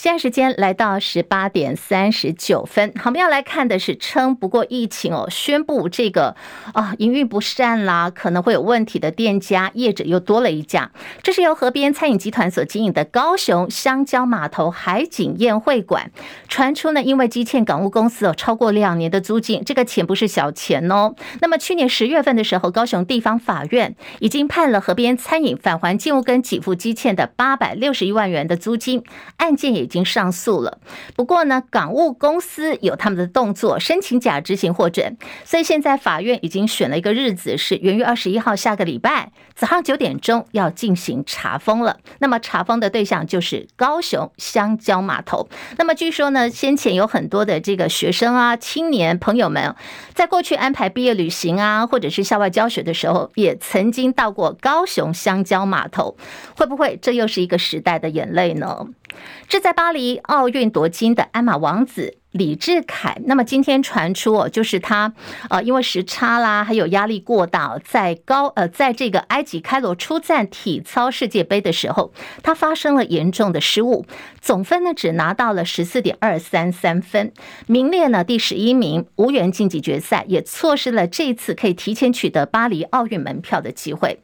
[0.06, 6.36] 现在时间来到十八点三十九分，我们要来看的是撑不过疫情哦，宣布这个
[6.74, 10.92] 啊营运不善啦，可能会有问题的店家业者又多了一家。
[11.24, 16.12] 这是由河边餐饮集团所经营的高雄香蕉码头海景宴会馆，
[16.46, 21.16] 传出呢，因为积欠港务公司哦超过两年的租金，这个钱不是小钱哦。
[21.40, 29.02] 那么去年十月份的时候，高雄地方法院已经判了河边餐饮返还建物跟给付积欠的八百六十一万元的租金，
[29.38, 30.78] 案件也已经上诉了，
[31.14, 41.96] 不过呢，港务公司有他们的动作，申请假执行获准，所以现在法院已经选了一个日子，是元月二十一号，下个礼拜早上九点钟要进行查封了。
[42.18, 45.48] 那么查封的对象就是高雄香蕉码头。
[45.78, 49.74] 那么据说呢，先前有很多的这个学生啊、青年朋友们，
[50.12, 56.18] 在过去安排毕业旅行啊，或者是校外教学的时候，也曾经到过高雄香蕉码头，
[56.54, 58.86] 会不会这又是一个时代的眼泪呢？
[59.48, 65.14] 这在八巴黎奥运夺金的鞍马王子李智凯，那么今天传出哦，就是他
[65.48, 72.12] 呃，因为时差啦，还有压力过大，在高呃，在这个埃及开罗出战体操世界杯的时候，
[72.42, 74.04] 他发生了严重的失误，
[74.40, 77.32] 总分呢只拿到了十四点二三三分，
[77.68, 84.18] 名列呢第十一名，无缘晋级决赛，也错失了这次可以提前取得巴黎奥运门票的机会。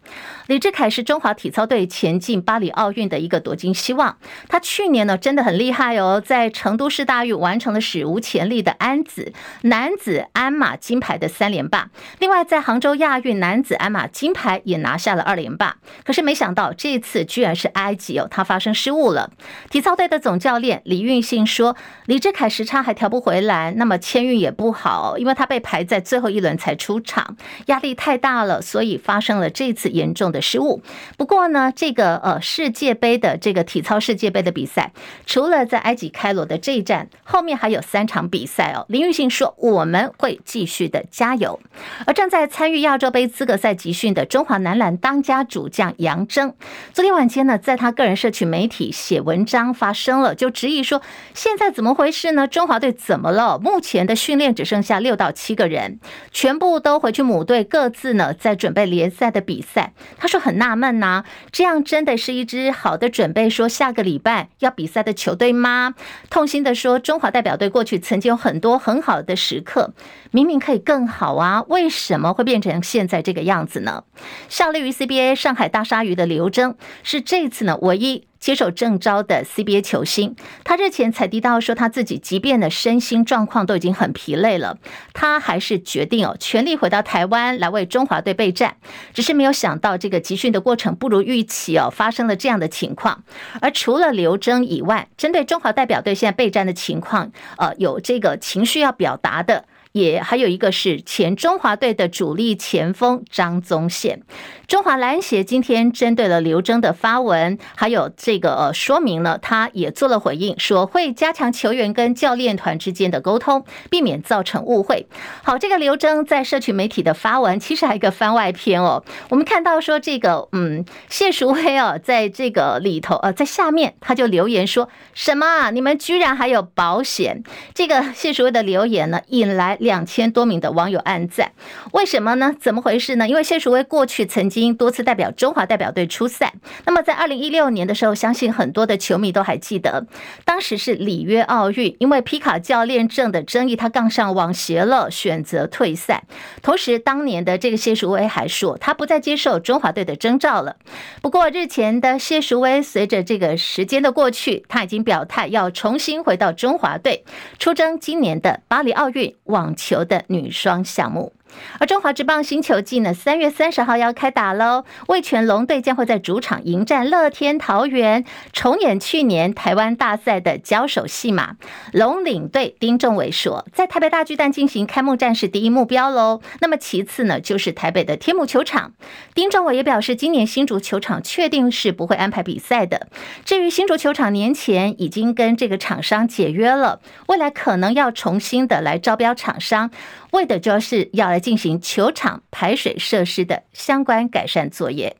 [0.53, 4.18] 李志凯是中华体操队前进巴黎奥运的一个夺金希望，
[4.50, 9.32] 他去年呢真的很厉害哦，在成都市大运完成了史无前例的鞍子
[9.62, 11.88] 男子鞍马金牌的三连霸，
[12.18, 15.78] 另外在杭州亚运男子鞍马金牌也拿下了二连霸。
[16.05, 19.30] 可是没想到这次居然是埃及哦，他发生失误了。
[19.70, 21.74] 体操队的总教练李运信说，
[22.05, 27.38] 李志凯时差还调不回来，那么签运也不好，因为他被排在最后一轮才出场，
[27.68, 30.82] 压力太大了，所以发生了这次严重的失误。
[31.16, 34.93] 不过呢，这个呃世界杯的这个体操世界杯的比赛，
[35.24, 38.84] 除了在埃及开罗的这一站，后面还有三场比赛哦。
[38.88, 41.61] 林玉信说：“我们会继续的加油。”
[42.05, 46.53] 而正在参与亚洲杯资格赛集训的中华男篮当家主将杨铮，
[46.93, 51.01] 昨天晚间呢，在他个人社群媒体写文章发声了，就质疑说
[51.32, 52.49] ：“现在怎么回事呢？
[52.49, 53.59] 中华队怎么了？
[53.59, 56.01] 目前的训练只剩下六到七个人，
[56.32, 65.95] 全部都回去母队，各自呢在准备联赛的比赛。”他就很纳闷呐，这样真的是一支好的准备说下个礼拜要比赛的球队吗？
[66.30, 69.93] 痛心的说，中华代表队过去曾经有很多很好的时刻，
[70.30, 74.05] 明明可以更好啊，为什么会变成现在这个样子呢？
[74.49, 80.34] 效力于 CBA 上海大鲨鱼的刘铮是这次呢唯一接受正招的 CBA 球星，
[80.64, 84.78] 他日前才提到说，他自己即便的身心状况都已经很疲累了，
[85.14, 88.76] 他还是决定哦全力回到台湾来为中华队备战。
[89.14, 93.22] 只是没有想到这个集训的过程不如预期哦，发生了这样的情况。
[93.61, 99.66] 而除了刘铮以外，针对中华代表队现在备战的情况，呃，有这个情绪要表达的。
[99.93, 104.22] 也还有一个是前中华队的主力前锋张宗宪，
[104.66, 115.07] 中华篮协今天针对了刘铮的发文，还有这个呃说明呢，他也做了回应，说会加强球员跟教练团之间的沟通，避免造成误会。
[115.43, 125.70] 好，这个刘铮在社群媒体的发文，其实还有一个番外篇哦，我们看到说这个嗯谢淑薇哦，在这个里头呃在下面他就留言说什么啊？
[125.70, 127.43] 你们居然还有保险？
[127.74, 129.76] 这个谢淑薇的留言呢，引来。
[129.83, 131.51] 两千多名的网友按赞，
[131.93, 132.55] 为什么呢？
[132.61, 133.28] 怎么回事呢？
[133.28, 136.55] 因为谢淑薇过去曾经多次代表中华代表队出赛，
[136.87, 140.07] 那么在二零一六年的时候，相信很多的球迷都还记得，
[140.45, 146.22] 当时是里约奥运，因为皮卡教练证的争议，他杠上网协了，选择退赛。
[146.62, 150.76] 同时，当年的这个谢淑薇还说，他不再接受中华队的征召了。
[151.20, 157.24] 不过，日前的谢淑薇随着这个时间的过去，他已经表态要重新回到中华队，
[157.59, 161.33] 出征今年的巴黎奥运网网球的女双项目。
[161.78, 164.84] 而中华职棒新球季呢，三月三十号要开打喽。
[165.09, 171.57] 味全龙队将会在主场迎战乐天桃园，重演去年台湾大赛的交手戏码。
[171.92, 176.40] 龙领队丁仲伟说，在台北大巨蛋进行开幕战是第一目标喽。
[176.61, 178.92] 那么其次呢，就是台北的天母球场。
[179.34, 183.09] 丁仲伟也表示，今年新竹球场确定是不会安排比赛的。
[183.44, 189.90] 至于新竹球场，年前已经跟这个厂商解约了，未来可能要重新的来招标厂商。
[190.33, 195.16] 为的就是要来进行球场排水设施的相关改善作业。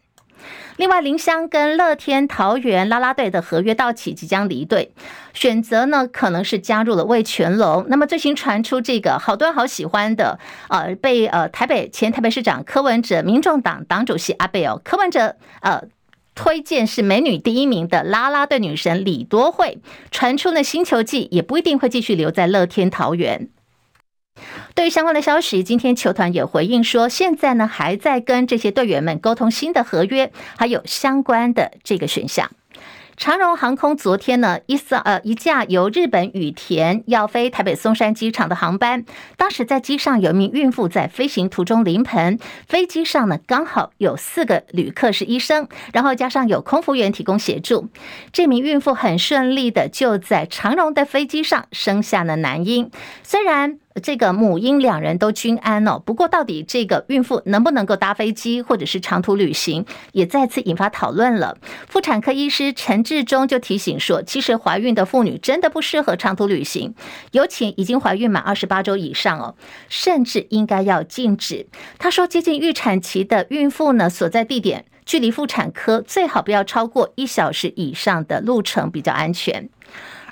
[0.77, 4.93] 另外，林香跟乐天桃园拉拉队的合约到期，即将离队，
[5.35, 7.85] 选择呢可能是加入了味全龙。
[7.89, 15.83] 那么最新传出这个好多人好喜欢的，呃，被呃台北前台北市长柯文哲、民众党党主席阿贝哦，柯文哲呃
[16.35, 19.79] 推荐是美女第一名的拉拉队女神李多慧，
[20.11, 23.49] 传出呢新球季也不一定会继续留在乐天桃园。
[24.75, 32.51] 对于相关的消息，今天球团也回应说，现在呢还在跟这些队员们沟通新的合约，还有相关的这个选项。
[33.15, 39.05] 长荣航空昨天呢，一艘呃一架由日本羽田要飞台北松山机场的航班，
[39.37, 47.89] 当时在机上有一名孕妇在飞行途中临盆，飞机上呢刚好有四个旅客是医生，然后加上有空服员提供协助，
[48.33, 52.91] 这名孕妇很顺利的就在长荣的飞机上生下了男婴，
[53.23, 53.82] 虽然。
[54.03, 61.59] 这个母婴两人都均安哦，不过到底这个孕妇能不能够搭飞机或者是长途旅行，也再次引发讨论了。
[61.89, 66.95] 妇产科医师陈志忠就提醒说，其实怀孕的妇女真的不适合长途旅行，
[67.33, 69.55] 尤其已经怀孕满二十八周以上哦，
[69.89, 71.67] 甚至应该要禁止。
[71.99, 79.69] 他说，接近预产期的孕妇呢，所在地点距离妇产科最好不要超过一小时以上的路程，比较安全。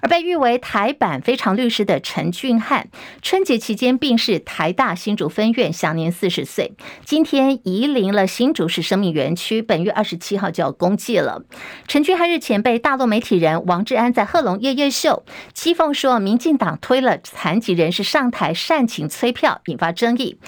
[0.00, 2.88] 而被誉为台版非常律师的陈俊翰，
[3.22, 6.72] 春节期间病逝，台大新竹分院，享年四十岁。
[7.04, 11.42] 今天移灵了新竹市生命园区，本月二十七号就要公祭了。
[11.86, 15.24] 陈俊翰日前被大陆媒体人王志安在贺龙夜夜秀
[15.54, 20.38] 讥讽说，民进党推了残疾人士上台煽情催票，引发争议。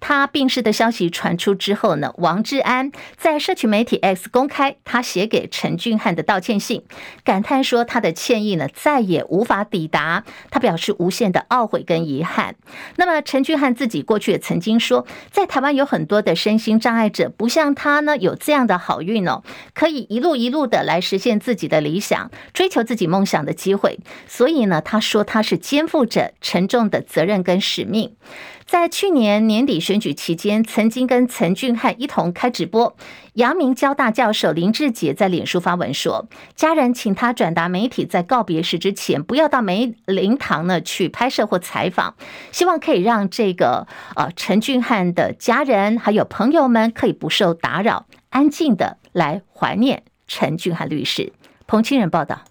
[0.00, 6.82] 他病逝的消息传出之后呢，王志安在社群媒体 X 公开他写给陈俊翰的道歉信，
[7.22, 12.56] 感叹说他的歉意呢再也无法抵达，他表示无限的懊悔跟遗憾。
[12.96, 19.42] 那么陈俊翰自己过去也曾经说，在台湾有很多的身心障碍者，不像他呢有这样的好运哦，
[19.74, 24.00] 可以一路一路的来实现自己的理想，追求自己梦想的机会。
[24.26, 28.16] 所以呢，他说他是肩负着沉重的责任跟使命。
[28.64, 32.96] 在去年年底选举期间，曾经跟陈俊翰一同开直播。
[33.32, 42.14] 阳明交大教授林志杰在脸书发文说，家人请他转达媒体在告别式之前不要到梅灵堂呢去拍摄或采访，
[42.52, 51.32] 希望可以让这个呃陈俊翰的家人还有朋友们可以不受打扰，安静的来怀念陈俊翰律师。
[51.66, 52.49] 彭清仁报道。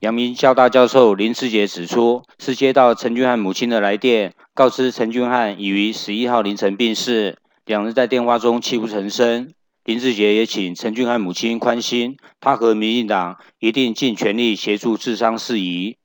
[0.00, 4.32] 阳明交大教授林志杰指出，是接到陈俊翰母亲的来电。
[4.54, 7.36] 告知陈俊翰已于十一号凌晨病逝，
[7.66, 9.52] 两人在电话中泣不成声。
[9.84, 15.96] 林志杰也请陈俊翰母亲宽心，他和民进党一定尽全力协助治丧事宜。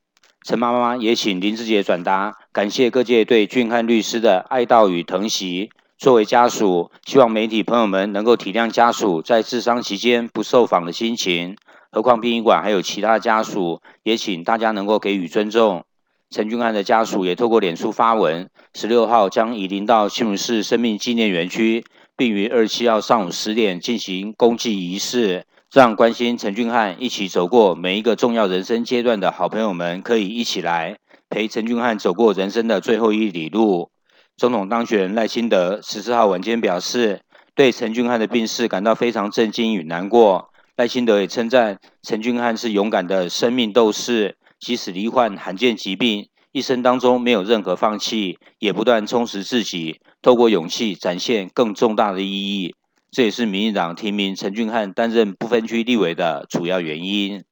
[0.43, 5.69] 陈妈妈也请林志杰转达，感谢各界对俊翰律师的爱悼与疼惜。
[5.99, 11.55] 作为家属，希望媒体朋友们能够体谅家属在治丧期间不受访的心情。
[11.93, 15.83] 何况殡仪馆还有其他家属，也请大家能够给予尊重。
[16.31, 21.85] 陈俊翰的家属也透过脸书发文，十六号将移灵到新竹市生命纪念园区，
[22.17, 30.97] 并于二十七号上午十点进行公祭仪式，让关心陈俊翰一起走过每一个重要人生阶段的好朋友们可以一起来
[31.29, 33.91] 陪陈俊翰走过人生的最后一里路。
[34.35, 37.21] 总统当选人赖清德十四号晚间表示，
[37.53, 40.49] 对陈俊翰的病逝感到非常震惊与难过。
[40.75, 44.37] 赖清德也称赞陈俊翰是勇敢的生命斗士。
[44.59, 52.73] 即使罹患罕见疾病，一生当中没有任何放弃，也不断充实自己，透过勇气展现更重大的意义。
[53.11, 57.43] 这也是民进党提名陈俊翰担任不分区立委的主要原因。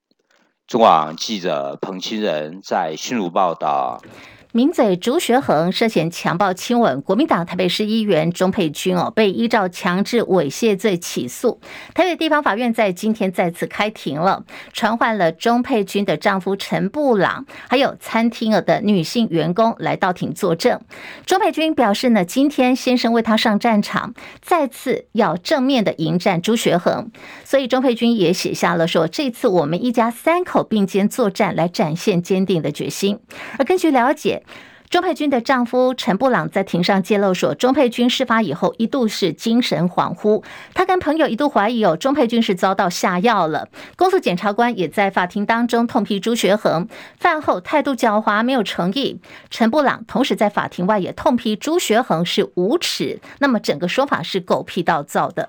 [0.66, 4.02] 中广记者彭清仁在新竹报道。
[4.54, 11.62] 名嘴朱学恒涉嫌强暴亲吻国民党台北市议员钟佩君哦，被依照强制猥亵罪起诉。
[11.94, 14.44] 台北地方法院在今天再次开庭了，
[14.74, 20.82] 传唤了钟佩君的丈夫陈布朗，还有餐厅的女性员工来到庭作证。
[21.26, 27.10] 钟佩君表示呢，今天先生为他上战场，再次要正面的迎战朱学恒，
[27.46, 33.18] 所以钟佩君也写下了说，这次我们一家三口并肩作战，来展现坚定的决心。
[33.58, 34.41] 而根据了解。
[34.90, 43.70] 钟佩君的丈夫陈布朗在庭上揭露说，钟佩君事发以后一度是精神恍惚，他跟朋友一度怀疑哦，钟佩君是遭到下药了。
[43.96, 49.22] 公诉检察官也在法庭当中痛批朱学恒饭后态度狡猾，没有诚意。
[49.50, 55.48] 陈布朗同时在法庭外也痛批朱学恒是无耻，那么整个说法是狗屁倒灶的。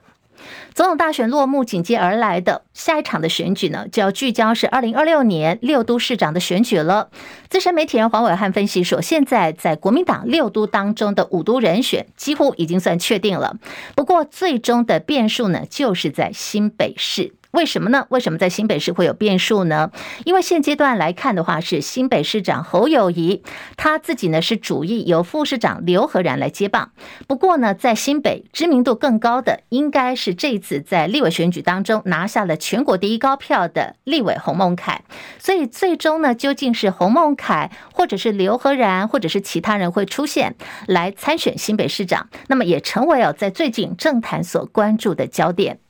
[0.74, 7.10] 总统大选落幕，紧接而来的下一场的选举呢，就要聚焦是二零二六年六都市长的选举了。
[7.48, 13.56] 资深媒体人黄伟汉分析说，现在在国民党六都当中的五都人选几乎已经算确定了，
[13.94, 17.34] 不过最终的变数呢，就是在新北市。
[17.52, 18.06] 为什么呢？
[18.08, 19.90] 为什么在新北市会有变数呢？
[20.24, 23.42] 因为现阶段来看的话，是新北市长侯友谊
[23.76, 26.92] 他自己呢是主意由副市长刘和然来接棒。
[27.26, 35.04] 不过呢，在新北知名度更高的，应该是这次在立委选举当中拿下了全国第一高票的立委洪孟楷。
[35.38, 45.80] 所以最终呢，究竟是洪孟楷，或者是刘和然，或者是其他人会出现来参选新北市长，那么也成为哦在最近政坛所关注的焦点。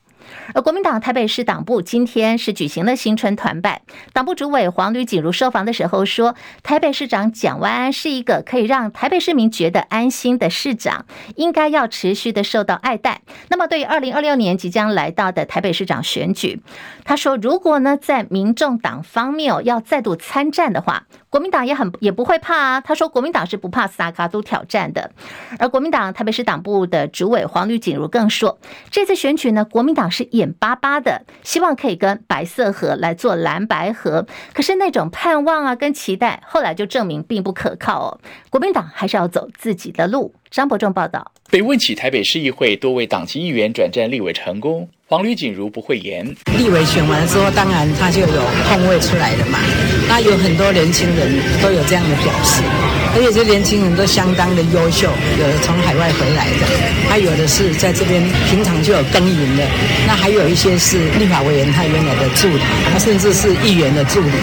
[0.53, 3.81] 而国民党台北市党部今天是举行了新春团拜，
[4.13, 11.05] 党部主委黄吕锦如受访的时候说，台北市长蒋万安是一个可以让台北市民觉得安心的市长，
[11.35, 13.21] 应该要持续的受到爱戴。
[13.49, 16.61] 那么对于二零二六年即将来到的台北市长选举，
[17.03, 22.79] 他说，如果呢在民众党方面要再度参战的话，国民党也很也不会怕啊。
[22.79, 25.09] 他说，国民党是不怕萨卡都挑战的。
[25.57, 28.59] 而国民党台北市党部的主委黄吕锦如更说，
[28.91, 38.19] 这次选举呢，国民党是眼巴巴的，希望可以跟白色合来做蓝白合，可是那种盼望啊跟期待，后来就证明并不可靠哦。
[38.51, 40.35] 国民党还是要走自己的路。
[40.51, 41.31] 张伯仲报道。
[41.49, 46.25] 被问起台北市议会多位党籍议员转战立委成功，黄吕锦如不会言。
[46.57, 49.59] 立委选完之后，当然他就有空位出来了嘛。
[50.09, 51.29] 那有很多年轻人
[51.61, 52.63] 都有这样的表示。
[53.13, 55.07] 而且这年轻人都相当的优秀，
[55.39, 56.65] 有的从海外回来的，
[57.07, 59.63] 还有的是在这边平常就有耕耘的，
[60.07, 64.33] 那还有一些是立法委员他原来的助理，他甚至是议员的助理，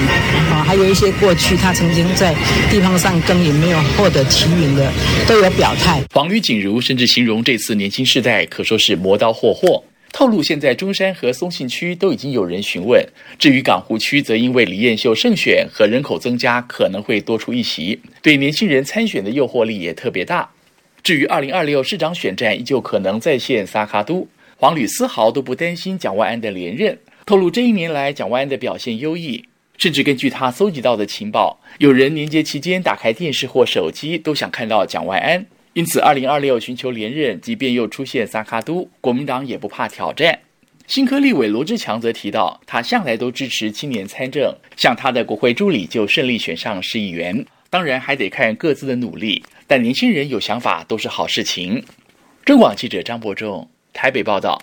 [0.54, 2.32] 啊，还有一些过去他曾经在
[2.70, 4.88] 地方上耕耘没有获得提名的，
[5.26, 6.00] 都有表态。
[6.14, 9.82] 黄吕锦如甚至形容这次年轻世代可说是磨刀霍霍。
[10.12, 13.02] 透露，现在中山和松信区都已经有人询问。
[13.38, 20.50] 至于港湖区，则因为李彦秀胜选和人口增加，可能会多出一席，对年轻人参选的诱惑力也特别大。
[21.02, 24.28] 至于二零二六市长选战，依旧可能再现萨卡都。
[24.56, 26.98] 黄吕丝毫都不担心蒋万安的连任。
[27.24, 29.44] 透露，这一年来蒋万安的表现优异，
[29.78, 35.46] 甚至根据他搜集到的情报，有人年节期间打开电视或手机，都想看到蒋万安。
[35.72, 40.38] 因此，二零二六寻求连任，即便又出现萨卡都，国民党也不怕挑战。
[40.88, 47.46] 新科立委罗志强则提到，他向来都支持青年参政，像他的国会助理就顺利选上市议员。
[47.70, 51.84] 当然，还得看各自的努力，但年轻人有想法都是好事情。
[52.44, 54.60] 中广记者张伯仲台北报道。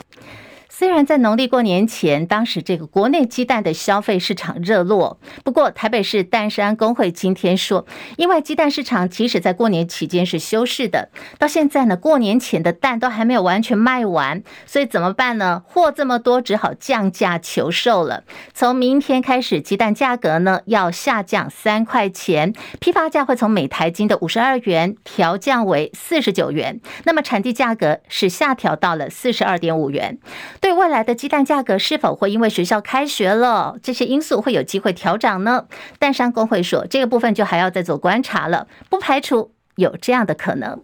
[0.80, 11.10] 虽然在农历过年前，当时这个国内鸡蛋的消费市场热络，不过台北市蛋商公会今天说，因为鸡蛋市场即使在过年期间是休市的，
[11.40, 15.64] 到现在呢，过年前的蛋都还没有完全卖完，所以怎么办呢？
[15.66, 18.24] 货这么多，只好降价求售了。
[18.54, 30.20] 从明天开始，鸡蛋价格呢要下降三块钱，批发价会从每台斤的五十二元调降为四十九元，那么产地价格是下调到了四十二点五元。
[30.62, 35.64] 对对未来的鸡蛋价格是否会因为学校开学了这些因素会有机会调涨呢？
[35.98, 40.84] 蛋商工会说，这个部分就还要再做观察了，不排除有这样的可能。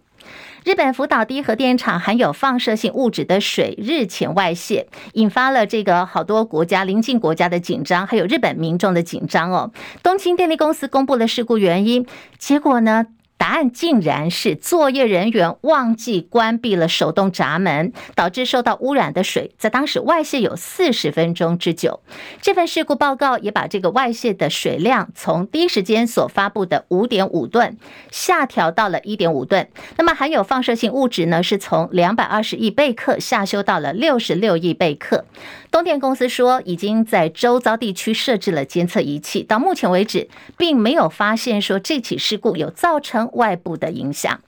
[0.64, 9.70] 日本福岛第一核电厂含有放射性物质的水日前外泄，引发了这个好多国家邻近国家的紧张，还有日本民众的紧张哦。
[10.02, 12.06] 东京电力公司公布了事故原因，
[12.38, 13.04] 结果呢？
[13.36, 22.00] 答案竟然是作业人员忘记关闭了手动闸门，导致受到污染的水在当时外泄有四十分钟之久。
[22.40, 27.76] 这份事故报告也把这个外泄的水量从第一时间所发布的五点五吨
[28.10, 29.68] 下调到了一点五吨。
[29.96, 35.24] 那么含有放射性物质呢，是从两百二十亿贝克下修到了六十六亿贝克。
[35.70, 44.40] 东电公司说，已经在周遭地区设置了监测仪器，到目前为止，并没有发现说这起事故有造成外部的影响。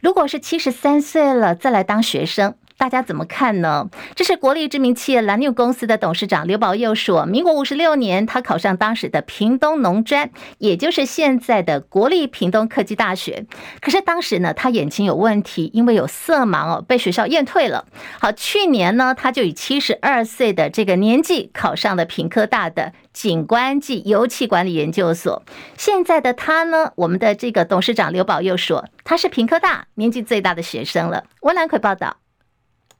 [0.00, 3.90] 如果是七十三岁了再来当学生，大家怎么看呢？
[4.14, 13.46] 这是国立知名企业蓝牛公司的董事长刘宝佑说，民国五十六年，他考上当时的屏东农专，也就是现在的国立屏东科技大学。
[13.80, 17.84] 可是当时呢，他眼睛有问题，因为有色盲哦，被学校验退了。
[18.20, 25.42] 好，去年呢，他就以七十二岁的这个年纪考上了屏科大的景观暨油气管理研究所。
[25.76, 31.24] 现在的他呢，我们的这个董事长刘宝佑说，他是屏科大年纪最大的学生了。
[31.40, 32.18] 温兰奎报道。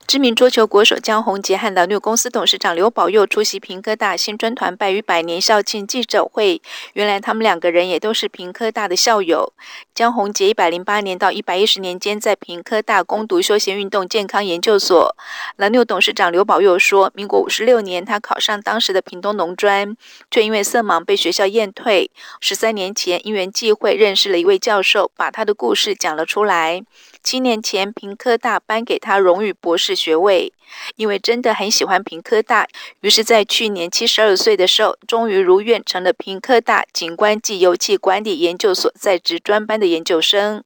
[0.08, 6.62] 知名桌球国手江宏杰和蓝纽公司董事长刘宝佑出席屏科大新专团拜与百年校庆记者会。
[6.94, 9.52] 原来他们两个人也都是屏科大的校友。
[9.94, 15.14] 江宏杰一百零八年到一百一十年间在屏科大攻读休闲运动健康研究所。
[15.56, 19.94] 蓝纽董事长刘宝佑说，民国五十六年他考上当时的屏东农专，
[20.30, 22.10] 却因为色盲被学校验退。
[22.40, 26.82] 十三年前因缘际会认识了一位教授，把他的故事讲了出来。
[27.28, 30.50] 七年前，屏科大颁给他荣誉博士学位，
[30.96, 32.66] 因为真的很喜欢屏科大，
[33.02, 40.64] 于是，在去年七十二岁的时候，终于如愿成了屏科大景观暨油气管理研究所在职专班的研究生。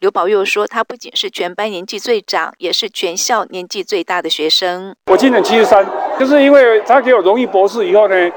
[0.00, 4.94] 刘宝佑说，他不仅是全班年纪最长，也是全校年纪最大的学生。
[5.06, 5.82] 我今年七十三，
[6.20, 8.30] 就是因为他给我荣誉博士以后呢，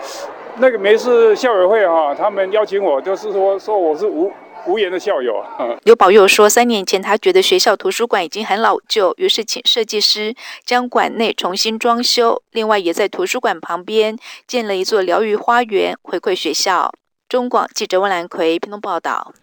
[0.59, 4.31] 那个没事校委会哈，他们邀请我，就是说说我是无。
[4.67, 5.77] 无言的校友啊！
[5.83, 10.35] 刘宝佑说，三年前他觉得学校图书馆已经很老旧，于是请设计师
[10.65, 16.91] 将馆内重新装修，另外也在图书馆旁边建了一座疗愈花园，回馈学校。
[17.27, 19.33] 中广记者温兰奎屏东报道。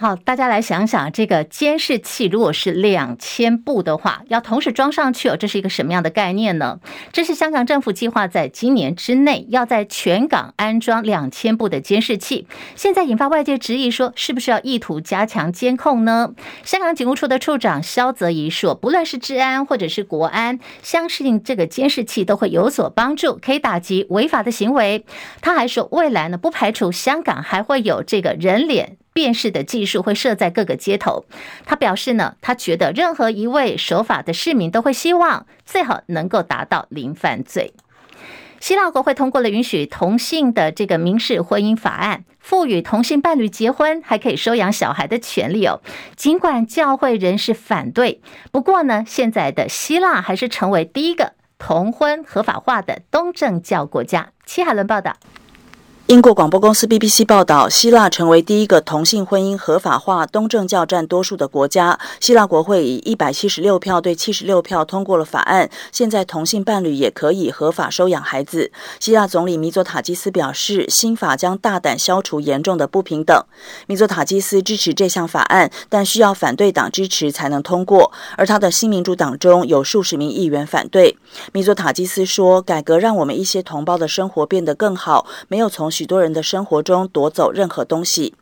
[0.00, 6.78] 好，大家来想想，这个监视器如果是两千部的话，要同时装上去哦，这是一个什么样的概念呢？
[7.12, 12.46] 这是香港政府计划在今年之内要在全港安装两千部的监视器。
[12.76, 16.32] 现在引发外界质疑，说是不是要意图加强监控呢？
[16.62, 25.04] 香港警务处的处长肖泽仪说，不论是治安或者是国安，相信这个监视器都会有所帮助，可以打击违法的行为。
[25.40, 28.96] 他还说，未来呢，不排除香港还会有这个人脸。
[29.18, 31.24] 辨识的技术会设在各个街头。
[31.66, 37.74] 他表示呢，他觉得任何一位守法的市民都会希望最好能够达到零犯罪。
[38.60, 45.80] 希腊国会通过了允许同性的这个民事婚姻法案，赋予同性伴侣结婚还可以收养小孩的权利哦。
[46.14, 48.20] 尽管教会人士反对，
[48.52, 54.28] 不过呢，现在的希腊还是成为第一个同婚合法化的东正教国家。
[54.46, 55.16] 七海伦报道。
[56.08, 62.00] 英国广播公司 BBC 报道，希腊成为第一个同性婚姻合法化、东正教占多数的国家。
[62.18, 68.72] 希腊国会以一百七十六票对七十六票通过了法案，现在同性伴侣也可以合法收养孩子。
[68.98, 73.44] 希腊总理米佐塔基斯表示，新法将大胆消除严重的不平等。
[73.86, 81.18] 米佐塔基斯支持这项法案，但需要反对党支持才能通过，而他的新民主党中有数十名议员反对。
[81.52, 88.32] 米佐塔基斯说：“改革让我们一些同胞的生活变得更好，没有从。”许多人的生活中夺走任何东西。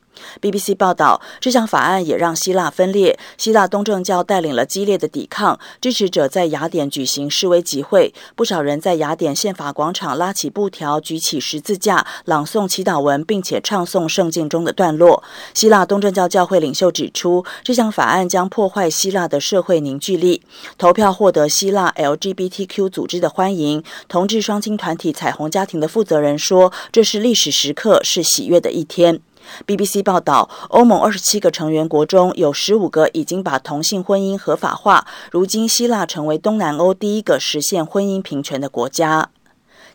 [0.41, 3.19] BBC 报道，这项法案也让希腊分裂。
[3.37, 15.23] 希腊东正教带领了激烈的抵抗，支持者在雅典举行示威集会，不少人在雅典宪法广场拉起布条，举起十字架，朗诵祈祷文，并且唱诵圣经中的段落。
[15.55, 20.43] 希腊东正教教会领袖指出，这项法案将破坏希腊的社会凝聚力。
[20.79, 23.83] 投票获得希腊 LGBTQ 组织的欢迎。
[24.09, 29.21] 同志双亲团体彩虹家庭的负责人说：“这是历史时刻，是喜悦的一天。”
[29.67, 35.07] BBC 报道，欧盟二十七个成员国中有十五个已经把同性婚姻合法化。
[35.31, 39.31] 如今，希腊成为东南欧第一个实现婚姻平权的国家。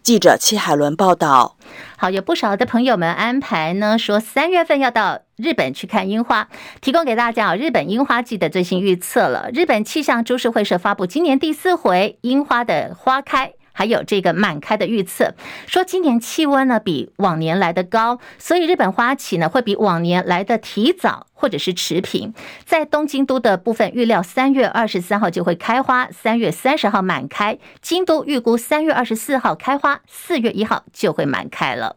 [0.03, 1.55] 记者戚海伦报道。
[1.95, 6.47] 好，有不少的朋友们安排呢，说三月份要到日本去看樱花，
[6.81, 9.49] 提供给大家啊，日本樱花季的最新预测了。
[9.53, 13.53] 日本气象株式会社发布今年第四回樱花的花开。
[13.73, 15.33] 还有这个满开的预测，
[15.67, 22.33] 说今年气温呢比往年来得高，所以日本花期呢会比往年来得提早或者是持平。
[22.65, 27.57] 在东京都的部分预料，三月二十三号就会开花，三月三十号满开。
[27.81, 31.95] 京都预估三月二十四号开花，四月一号就会满开了。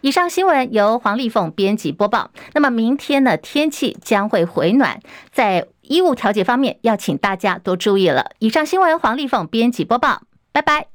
[0.00, 2.30] 以上新闻由黄丽凤编辑播报。
[2.54, 5.00] 那么明天呢，天气将会回暖，
[5.32, 8.30] 在衣物调节方面要请大家多注意了。
[8.38, 10.22] 以上新闻黄丽凤编辑播报。
[10.52, 10.88] 拜拜。